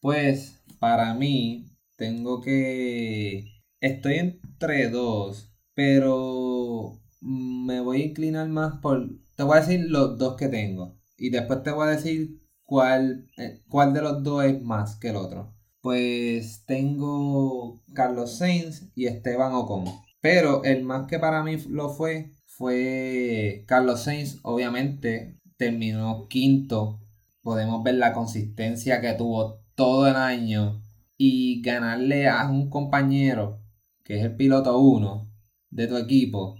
[0.00, 1.66] Pues para mí
[1.96, 3.44] tengo que...
[3.80, 9.08] Estoy entre dos, pero me voy a inclinar más por...
[9.36, 13.28] Te voy a decir los dos que tengo y después te voy a decir cuál,
[13.36, 15.56] eh, cuál de los dos es más que el otro
[15.86, 19.84] pues tengo Carlos Sainz y Esteban Ocon.
[20.20, 27.00] Pero el más que para mí lo fue fue Carlos Sainz, obviamente terminó quinto.
[27.42, 30.82] Podemos ver la consistencia que tuvo todo el año
[31.16, 33.60] y ganarle a un compañero
[34.04, 35.30] que es el piloto 1
[35.70, 36.56] de tu equipo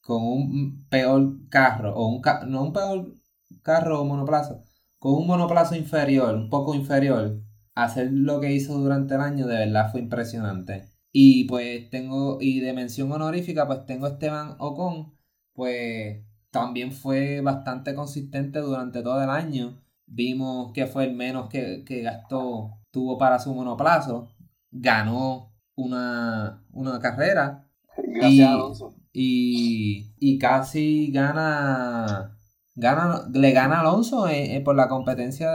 [0.00, 3.14] con un peor carro o un no un peor
[3.62, 4.62] carro o monoplazo,
[4.98, 7.40] con un monoplazo inferior, un poco inferior
[7.74, 10.90] hacer lo que hizo durante el año de verdad fue impresionante.
[11.12, 15.13] Y pues tengo, y de mención honorífica, pues tengo Esteban Ocon,
[15.54, 19.80] pues también fue bastante consistente durante todo el año.
[20.06, 24.28] Vimos que fue el menos que, gastó, tuvo para su monoplazo.
[24.70, 27.66] Ganó una, una carrera.
[27.96, 28.94] Gracias, Alonso.
[29.12, 32.36] Y, y casi gana,
[32.74, 35.48] gana, le gana a Alonso eh, eh, por la competencia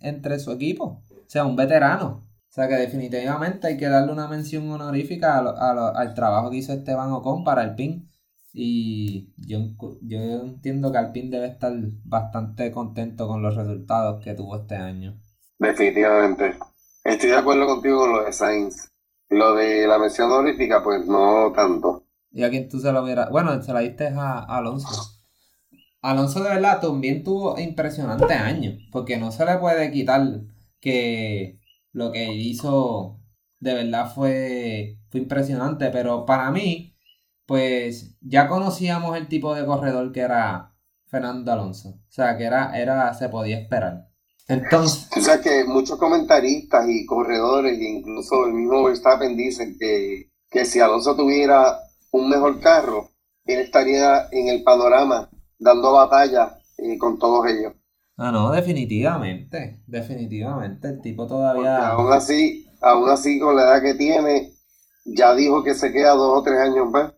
[0.00, 2.22] entre su equipo sea un veterano.
[2.48, 7.10] O sea que definitivamente hay que darle una mención honorífica al trabajo que hizo Esteban
[7.10, 8.08] Ocon para el PIN.
[8.56, 9.58] Y yo,
[10.02, 11.72] yo entiendo que Alpine debe estar
[12.04, 15.20] bastante contento con los resultados que tuvo este año.
[15.58, 16.56] Definitivamente.
[17.02, 18.92] Estoy de acuerdo contigo con lo de Sainz.
[19.28, 22.06] Lo de la mención honorífica, pues no tanto.
[22.30, 23.28] ¿Y a quién tú se lo hubieras?
[23.28, 25.18] Bueno, se la diste a Alonso.
[26.00, 30.22] Alonso de verdad también tuvo impresionante año, porque no se le puede quitar
[30.78, 31.58] que
[31.90, 33.20] lo que hizo
[33.58, 36.93] de verdad fue, fue impresionante, pero para mí,
[37.46, 40.74] pues ya conocíamos el tipo de corredor que era
[41.06, 44.08] Fernando Alonso, o sea, que era, era se podía esperar.
[44.46, 50.64] Entonces, o sea que muchos comentaristas y corredores, incluso el mismo Verstappen dicen que, que
[50.64, 51.78] si Alonso tuviera
[52.10, 53.10] un mejor carro,
[53.46, 57.72] él estaría en el panorama dando batalla eh, con todos ellos.
[58.16, 60.88] Ah, no, definitivamente, definitivamente.
[60.88, 61.88] El tipo todavía.
[61.88, 64.52] aún así, aún así, con la edad que tiene,
[65.04, 67.13] ya dijo que se queda dos o tres años más.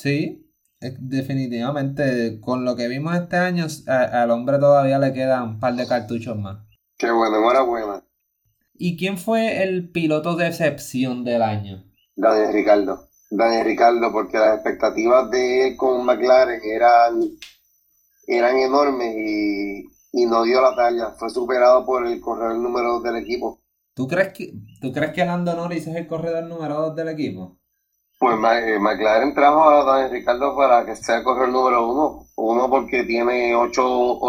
[0.00, 2.40] Sí, definitivamente.
[2.40, 6.38] Con lo que vimos este año, al hombre todavía le quedan un par de cartuchos
[6.38, 6.64] más.
[6.96, 8.02] Qué bueno, enhorabuena.
[8.72, 11.84] ¿Y quién fue el piloto de excepción del año?
[12.16, 13.08] Daniel Ricardo.
[13.30, 17.20] Daniel Ricardo, porque las expectativas de él con McLaren eran,
[18.26, 21.10] eran enormes y, y no dio la talla.
[21.18, 23.60] Fue superado por el corredor número 2 del equipo.
[23.92, 27.59] ¿Tú crees que, ¿tú crees que Lando Norris es el corredor número 2 del equipo?
[28.20, 32.26] Pues eh, McLaren trajo a Daniel Ricardo para que sea el corredor número 1.
[32.36, 34.20] Uno porque tiene 8,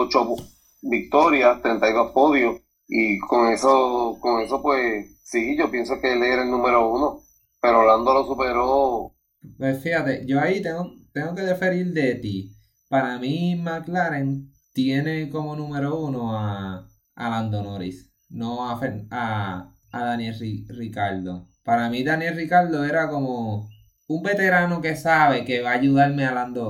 [0.84, 2.62] victorias, 32 podios.
[2.88, 7.20] Y con eso, con eso, pues sí, yo pienso que él era el número uno.
[7.62, 9.14] Pero Lando lo superó.
[9.58, 12.56] Pues fíjate, yo ahí tengo, tengo que deferir de ti.
[12.88, 18.80] Para mí, McLaren tiene como número uno a, a Lando Norris, no a,
[19.12, 21.50] a, Daniel Ricardo.
[21.66, 23.71] Para mí, Daniel Ricardo era como
[24.16, 26.66] un veterano que sabe que va a ayudarme a Lando,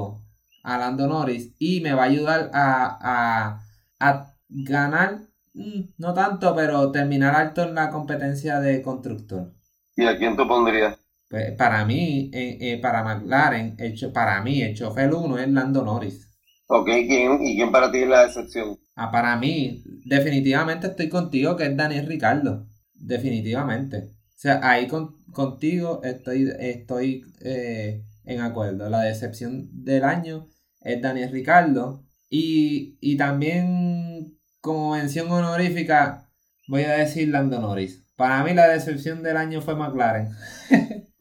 [0.64, 2.68] a Lando Norris y me va a ayudar a,
[3.14, 3.62] a,
[4.00, 5.22] a ganar,
[5.54, 9.54] mm, no tanto, pero terminar alto en la competencia de constructor.
[9.96, 11.00] ¿Y a quién tú pondrías?
[11.28, 15.84] Pues para mí, eh, eh, para McLaren, hecho, para mí, el chofer 1 es Lando
[15.84, 16.30] Norris.
[16.68, 18.80] Ok, ¿quién, ¿y quién para ti es la excepción?
[18.96, 22.68] Ah, para mí, definitivamente estoy contigo, que es Daniel Ricardo.
[22.94, 24.16] Definitivamente.
[24.42, 28.90] O sea, ahí contigo estoy, estoy eh, en acuerdo.
[28.90, 30.48] La decepción del año
[30.80, 32.02] es Daniel Ricardo.
[32.28, 36.28] Y, y también, como mención honorífica,
[36.68, 38.04] voy a decir Lando Norris.
[38.16, 40.30] Para mí la decepción del año fue McLaren.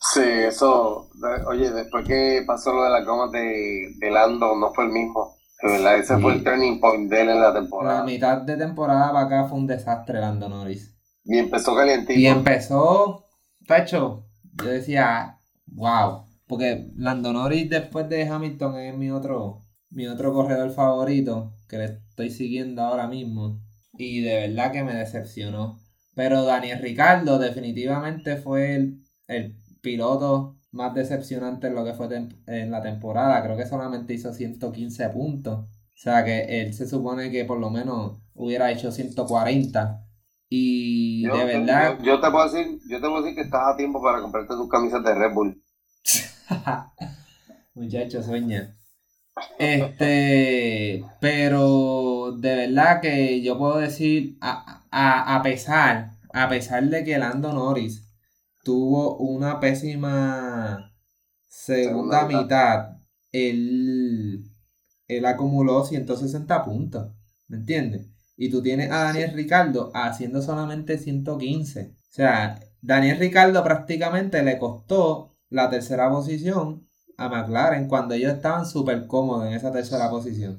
[0.00, 1.10] sí, eso,
[1.46, 5.36] oye, después que pasó lo de la coma de, Lando, no fue el mismo.
[5.62, 8.00] Ese fue el turning point de él en la temporada.
[8.00, 10.91] La mitad de temporada para acá fue un desastre Lando Norris.
[11.24, 12.18] Y empezó calientito.
[12.18, 13.26] Y empezó,
[13.66, 14.26] tacho,
[14.62, 16.24] yo decía, wow.
[16.46, 21.84] Porque Lando Norris después de Hamilton es mi otro, mi otro corredor favorito, que le
[21.84, 23.60] estoy siguiendo ahora mismo
[23.94, 25.80] y de verdad que me decepcionó.
[26.14, 28.74] Pero Daniel Ricardo definitivamente fue
[29.28, 32.08] el, piloto más decepcionante en lo que fue
[32.46, 33.42] en la temporada.
[33.42, 35.60] Creo que solamente hizo 115 puntos.
[35.60, 40.04] O sea que él se supone que por lo menos hubiera hecho 140.
[40.54, 41.98] Y de verdad.
[42.02, 44.68] Yo, te puedo decir, yo te puedo decir que estás a tiempo para comprarte tus
[44.68, 45.64] camisas de Red Bull.
[47.74, 48.76] Muchachos, sueña.
[49.58, 57.50] Este, pero de verdad que yo puedo decir, a, pesar, a pesar de que Lando
[57.54, 58.04] Norris
[58.62, 60.92] tuvo una pésima
[61.48, 62.98] segunda, mitad,
[63.32, 64.44] él,
[65.08, 67.10] él acumuló 160 puntos,
[67.48, 68.11] ¿me entiendes?
[68.42, 71.92] Y tú tienes a Daniel Ricardo haciendo solamente 115.
[71.92, 78.66] O sea, Daniel Ricardo prácticamente le costó la tercera posición a McLaren cuando ellos estaban
[78.66, 80.58] súper cómodos en esa tercera posición.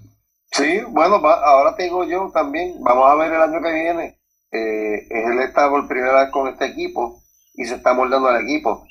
[0.49, 4.17] Sí, bueno, ahora te digo yo también, vamos a ver el año que viene.
[4.49, 7.21] Eh, él está por primera vez con este equipo
[7.53, 8.87] y se está moldando al equipo.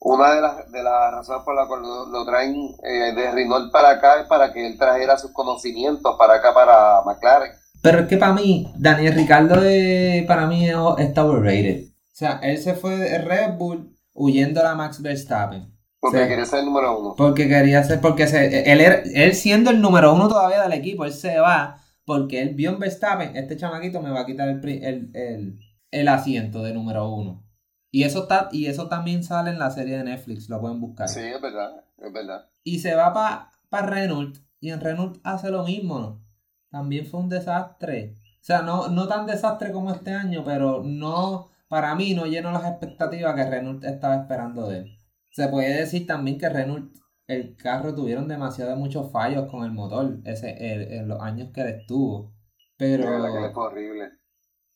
[0.00, 3.90] Una de las, de las razones por las cuales lo, traen eh, de Renault para
[3.90, 7.61] acá es para que él trajera sus conocimientos para acá, para McLaren.
[7.82, 10.68] Pero es que para mí, Daniel Ricardo de, para mí
[10.98, 11.88] está overrated.
[11.88, 15.72] O sea, él se fue de Red Bull huyendo a Max Verstappen.
[16.00, 17.14] Porque quería ser el número uno.
[17.16, 21.12] Porque quería ser, porque se, él, él siendo el número uno todavía del equipo, él
[21.12, 25.58] se va porque él vio en Verstappen, este chamaquito me va a quitar el,
[25.90, 27.44] el, asiento de número uno.
[27.90, 31.08] Y eso, está, y eso también sale en la serie de Netflix, lo pueden buscar.
[31.08, 32.48] Sí, es verdad, es verdad.
[32.64, 36.24] Y se va para pa Renault, y en Renault hace lo mismo, ¿no?
[36.72, 38.14] También fue un desastre.
[38.40, 42.50] O sea, no, no tan desastre como este año, pero no, para mí no llenó
[42.50, 44.98] las expectativas que Renault estaba esperando de él.
[45.30, 46.96] Se puede decir también que Renault,
[47.28, 51.68] el carro tuvieron demasiado muchos fallos con el motor ese, en los años que él
[51.68, 52.32] estuvo.
[52.76, 54.10] Pero, de horrible.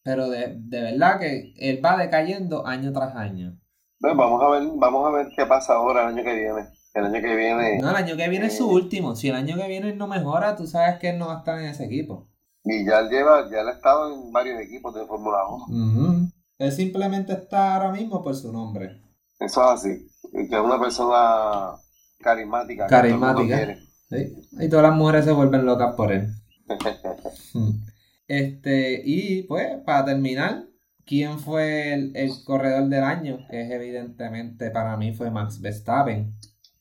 [0.03, 3.59] Pero de, verdad que él va decayendo año tras año.
[4.01, 6.69] vamos a ver, vamos a ver qué pasa ahora el año que viene.
[6.97, 7.79] El año que viene.
[7.79, 9.15] No, el año que viene es su último.
[9.15, 11.59] Si el año que viene no mejora, tú sabes que él no va a estar
[11.61, 12.29] en ese equipo.
[12.65, 15.39] Y ya él lleva, ya él ha estado en varios equipos de Fórmula
[15.69, 16.31] 1.
[16.59, 19.03] Él simplemente está ahora mismo por su nombre.
[19.39, 21.77] Eso es así que es una persona
[22.21, 22.87] carismática.
[22.87, 23.77] Carismática.
[24.11, 26.29] Y todas las mujeres se vuelven locas por él.
[28.29, 30.65] este, y pues, para terminar,
[31.05, 33.39] ¿quién fue el, corredor del año?
[33.51, 36.35] Que es evidentemente para mí fue Max Verstappen.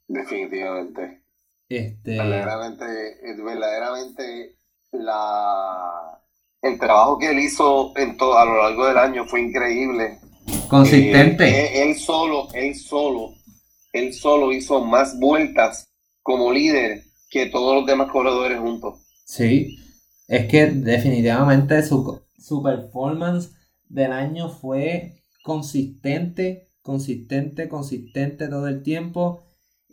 [0.08, 1.24] Definitivamente.
[1.68, 2.18] Este...
[2.18, 2.86] Verdaderamente,
[3.43, 4.58] verdaderamente
[4.91, 6.22] la,
[6.62, 10.20] el trabajo que él hizo en todo, a lo largo del año fue increíble
[10.68, 11.47] Consistente.
[11.47, 13.34] Eh, él solo, él solo,
[13.93, 15.91] él solo hizo más vueltas
[16.22, 18.99] como líder que todos los demás corredores juntos.
[19.26, 19.78] Sí,
[20.28, 23.51] es que definitivamente su, su performance
[23.89, 29.44] del año fue consistente, consistente, consistente todo el tiempo.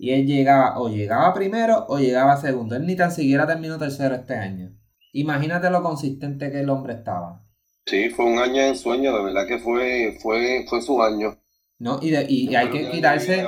[0.03, 2.75] Y él llegaba, o llegaba primero o llegaba segundo.
[2.75, 4.73] Él ni tan siquiera terminó tercero este año.
[5.13, 7.45] Imagínate lo consistente que el hombre estaba.
[7.87, 11.39] Sí, fue un año de sueño, de verdad que fue, fue, fue su año.
[11.79, 13.45] No, y, de- y hay que quitarse,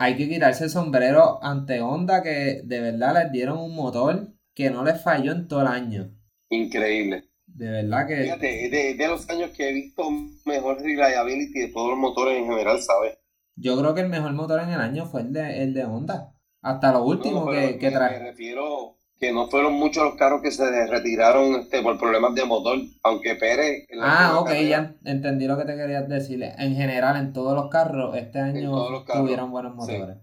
[0.00, 4.70] hay que quitarse el sombrero ante Honda que de verdad les dieron un motor que
[4.70, 6.10] no les falló en todo el año.
[6.50, 7.24] Increíble.
[7.46, 10.10] De verdad que Fíjate, de, de los años que he visto
[10.46, 13.18] mejor reliability de todos los motores en general, ¿sabes?
[13.56, 16.32] Yo creo que el mejor motor en el año fue el de, el de Honda.
[16.62, 18.18] Hasta lo último No, que, que trae.
[18.18, 22.44] Me refiero que no fueron muchos los carros que se retiraron este, por problemas de
[22.44, 23.86] motor, aunque Pérez...
[24.00, 26.42] Ah, ok, carrera- ya entendí lo que te querías decir.
[26.42, 30.16] En general, en todos los carros, este año carros, tuvieron buenos motores.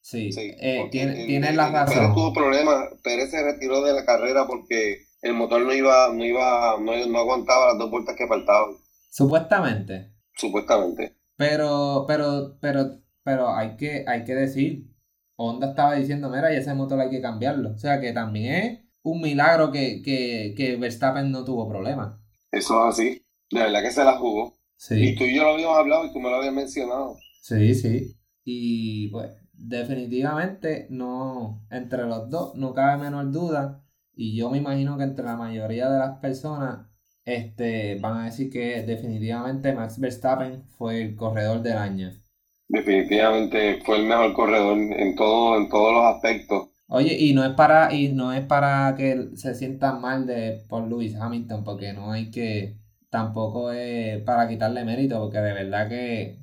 [0.00, 1.94] Sí, Sí, eh, porque tiene- tienes la razón.
[1.96, 6.24] Pérez tuvo problemas, Pérez se retiró de la carrera porque el motor no iba, no
[6.24, 8.76] iba, no, no aguantaba las dos vueltas que faltaban,
[9.10, 10.12] Supuestamente.
[10.36, 11.16] supuestamente.
[11.36, 14.90] Pero, pero, pero, pero hay que, hay que decir,
[15.36, 17.72] Honda estaba diciendo, mira, y ese motor hay que cambiarlo.
[17.72, 22.18] O sea que también es un milagro que, que, que Verstappen no tuvo problemas.
[22.50, 24.56] Eso es así, de verdad que se la jugó.
[24.76, 25.10] Sí.
[25.10, 27.16] Y tú y yo lo habíamos hablado y tú me lo habías mencionado.
[27.42, 28.16] Sí, sí.
[28.44, 33.82] Y pues definitivamente no, entre los dos no cabe menor duda.
[34.14, 36.85] Y yo me imagino que entre la mayoría de las personas
[37.26, 42.12] este, van a decir que definitivamente Max Verstappen fue el corredor del año.
[42.68, 46.68] Definitivamente fue el mejor corredor en todo, en todos los aspectos.
[46.88, 50.86] Oye, y no es para, y no es para que se sientan mal de por
[50.88, 52.78] Lewis Hamilton, porque no hay que,
[53.10, 56.38] tampoco es para quitarle mérito, porque de verdad que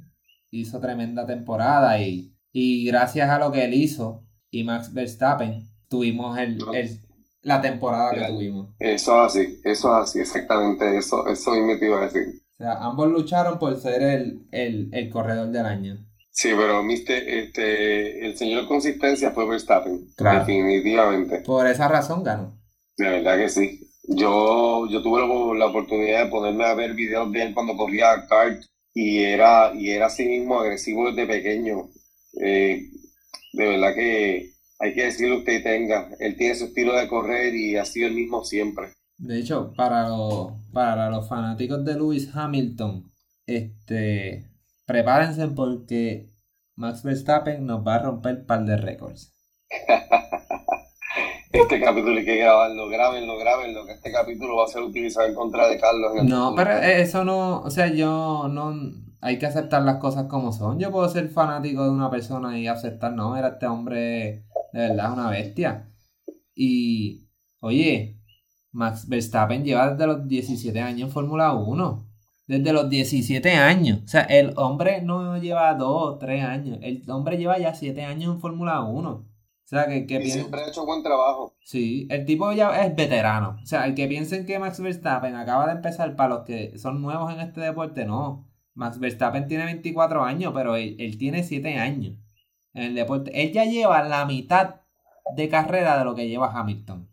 [0.52, 6.38] hizo tremenda temporada y, y gracias a lo que él hizo y Max Verstappen tuvimos
[6.38, 7.03] el, el-
[7.44, 8.70] la temporada que tuvimos.
[8.80, 12.42] Eso es así, eso es así, exactamente eso, eso mismo te iba a decir.
[12.60, 15.98] O sea, ambos lucharon por ser el, el, el corredor del año.
[16.32, 20.40] Sí, pero mister, este, el señor consistencia fue Verstappen, Claro.
[20.40, 21.40] definitivamente.
[21.42, 22.58] Por esa razón ganó.
[22.98, 23.80] De verdad que sí.
[24.08, 28.28] Yo, yo tuve la, la oportunidad de ponerme a ver videos de él cuando corría
[28.28, 28.64] kart
[28.94, 31.90] y era, y era así mismo agresivo desde pequeño.
[32.42, 32.90] Eh,
[33.54, 34.53] de verdad que
[34.84, 36.10] hay que decir lo que tenga.
[36.20, 38.92] Él tiene su estilo de correr y ha sido el mismo siempre.
[39.18, 43.10] De hecho, para los, para los fanáticos de Lewis Hamilton,
[43.46, 44.50] este,
[44.86, 46.30] prepárense porque
[46.76, 49.32] Max Verstappen nos va a romper un par de récords.
[51.52, 55.36] Este capítulo hay que grabarlo, grábenlo, grábenlo, que este capítulo va a ser utilizado en
[55.36, 56.14] contra de Carlos.
[56.14, 56.56] En el No, futuro.
[56.66, 58.74] pero eso no, o sea, yo no,
[59.22, 60.80] hay que aceptar las cosas como son.
[60.80, 65.06] Yo puedo ser fanático de una persona y aceptar, no, era este hombre de verdad
[65.08, 65.90] es una bestia.
[66.56, 67.28] Y,
[67.60, 68.18] oye,
[68.72, 72.10] Max Verstappen lleva desde los 17 años en Fórmula 1.
[72.46, 74.02] Desde los 17 años.
[74.04, 76.78] O sea, el hombre no lleva 2 o 3 años.
[76.82, 79.10] El hombre lleva ya 7 años en Fórmula 1.
[79.12, 79.26] O
[79.66, 81.56] sea, que, que Y piensa- siempre ha hecho buen trabajo.
[81.64, 83.58] Sí, el tipo ya es veterano.
[83.64, 87.02] O sea, el que piensen que Max Verstappen acaba de empezar para los que son
[87.02, 88.50] nuevos en este deporte, no.
[88.76, 92.18] Max Verstappen tiene 24 años, pero él, él tiene 7 años
[92.74, 93.32] en el deporte.
[93.42, 94.82] Él ya lleva la mitad
[95.36, 97.10] de carrera de lo que lleva Hamilton.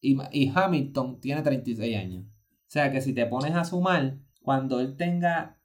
[0.00, 2.24] Y, Hamilton tiene 36 años.
[2.26, 5.58] O sea que si te pones a sumar, cuando él tenga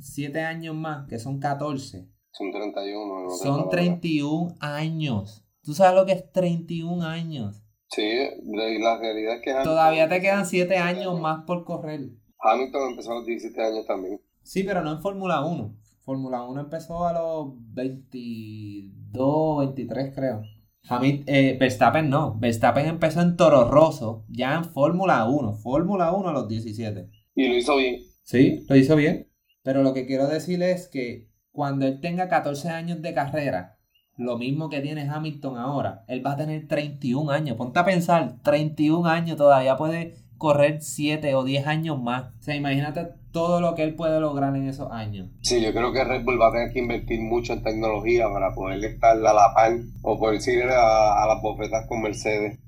[0.00, 3.18] 7 años más, que son 14, Son 31.
[3.20, 3.70] en otras son palabras.
[3.70, 5.44] 31 años.
[5.62, 7.62] ¿Tú sabes lo que es 31 años?
[7.88, 8.02] Sí,
[8.44, 12.10] la realidad es que Hamilton- Todavía te quedan 7 años más por correr.
[12.40, 14.20] Hamilton empezó a los 17 años también.
[14.42, 15.76] Sí, pero no en Fórmula 1.
[16.04, 20.42] Fórmula 1 empezó a los 22, 23 creo.
[20.88, 22.36] Hamil- eh, Verstappen no.
[22.38, 25.54] Verstappen empezó en Toro Rosso, ya en Fórmula 1.
[25.54, 27.08] Fórmula 1 a los 17.
[27.36, 28.00] Y lo hizo bien.
[28.22, 29.28] Sí, lo hizo bien.
[29.62, 33.78] Pero lo que quiero decir es que cuando él tenga 14 años de carrera,
[34.16, 37.56] lo mismo que tiene Hamilton ahora, él va a tener 31 años.
[37.56, 42.24] Ponte a pensar, 31 años todavía puede correr 7 o 10 años más.
[42.40, 45.30] O sea, imagínate todo lo que él puede lograr en esos años.
[45.40, 48.54] Sí, yo creo que Red Bull va a tener que invertir mucho en tecnología para
[48.54, 49.72] poder estar a la par
[50.02, 52.60] o poder ir a, a las bofetas con Mercedes.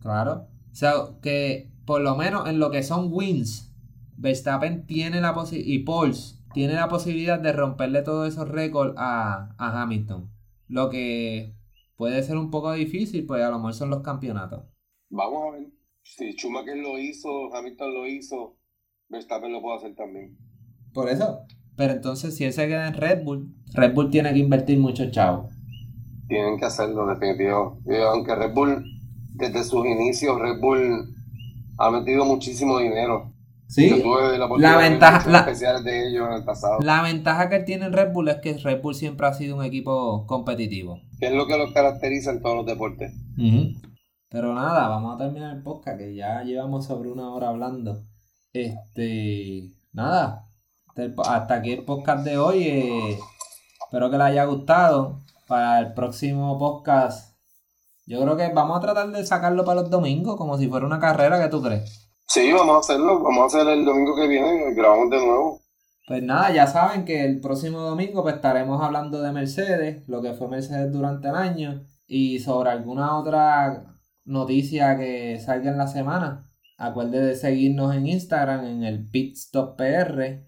[0.00, 0.46] Claro.
[0.70, 3.74] O sea, que por lo menos en lo que son wins,
[4.16, 9.54] Verstappen tiene la posibilidad, y Pauls tiene la posibilidad de romperle todos esos récords a,
[9.58, 10.30] a Hamilton.
[10.68, 11.54] Lo que
[11.96, 14.64] puede ser un poco difícil, pues a lo mejor son los campeonatos.
[15.10, 15.66] Vamos a ver.
[16.02, 18.56] Si Schumacher lo hizo, Hamilton lo hizo,
[19.14, 20.36] Verstappen lo puede hacer también.
[20.92, 21.40] Por eso.
[21.76, 25.10] Pero entonces, si él se queda en Red Bull, Red Bull tiene que invertir mucho
[25.10, 25.48] chavo.
[26.28, 27.78] Tienen que hacerlo, definitivo.
[28.12, 28.84] aunque Red Bull,
[29.34, 31.14] desde sus inicios, Red Bull
[31.78, 33.32] ha metido muchísimo dinero.
[33.66, 36.78] Sí, la, ventaja, la, de ellos en el pasado.
[36.82, 39.64] la ventaja que tiene en Red Bull es que Red Bull siempre ha sido un
[39.64, 41.00] equipo competitivo.
[41.18, 43.12] Que es lo que los caracteriza en todos los deportes.
[44.28, 48.02] Pero nada, vamos a terminar el podcast, que ya llevamos sobre una hora hablando.
[48.54, 50.46] Este, nada,
[51.26, 52.62] hasta aquí el podcast de hoy.
[52.62, 53.18] Eh,
[53.84, 55.18] espero que les haya gustado.
[55.48, 57.36] Para el próximo podcast,
[58.06, 61.00] yo creo que vamos a tratar de sacarlo para los domingos, como si fuera una
[61.00, 62.08] carrera, ¿qué tú crees?
[62.28, 63.20] Sí, vamos a hacerlo.
[63.22, 65.60] Vamos a hacer el domingo que viene y grabamos de nuevo.
[66.06, 70.32] Pues nada, ya saben que el próximo domingo pues, estaremos hablando de Mercedes, lo que
[70.32, 76.53] fue Mercedes durante el año y sobre alguna otra noticia que salga en la semana.
[76.76, 80.42] Acuérdense de seguirnos en Instagram en el PR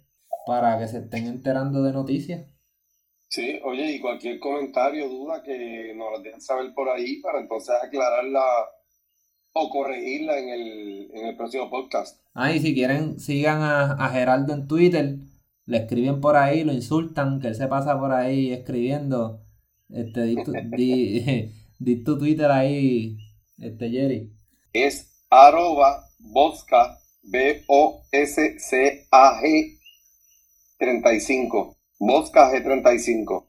[0.47, 2.47] para que se estén enterando de noticias.
[3.29, 7.75] Sí, oye, y cualquier comentario, duda que nos lo dejen saber por ahí para entonces
[7.83, 8.43] aclararla
[9.53, 12.21] o corregirla en el, en el próximo podcast.
[12.35, 15.17] Ah, y si quieren, sigan a, Geraldo en Twitter,
[15.65, 19.43] le escriben por ahí, lo insultan, que él se pasa por ahí escribiendo.
[19.89, 20.53] Este, di tu,
[21.79, 23.17] di, tu Twitter ahí,
[23.59, 24.33] este Jerry.
[24.73, 27.79] Es arroba Bosca, B-O-S-C-A-G
[30.79, 31.77] 35.
[31.99, 33.47] Bosca G35.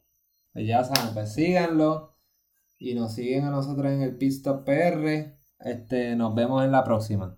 [0.52, 2.16] Pues ya saben, pues síganlo
[2.78, 5.36] y nos siguen a nosotros en el Pisto PR.
[5.60, 7.36] Este, nos vemos en la próxima.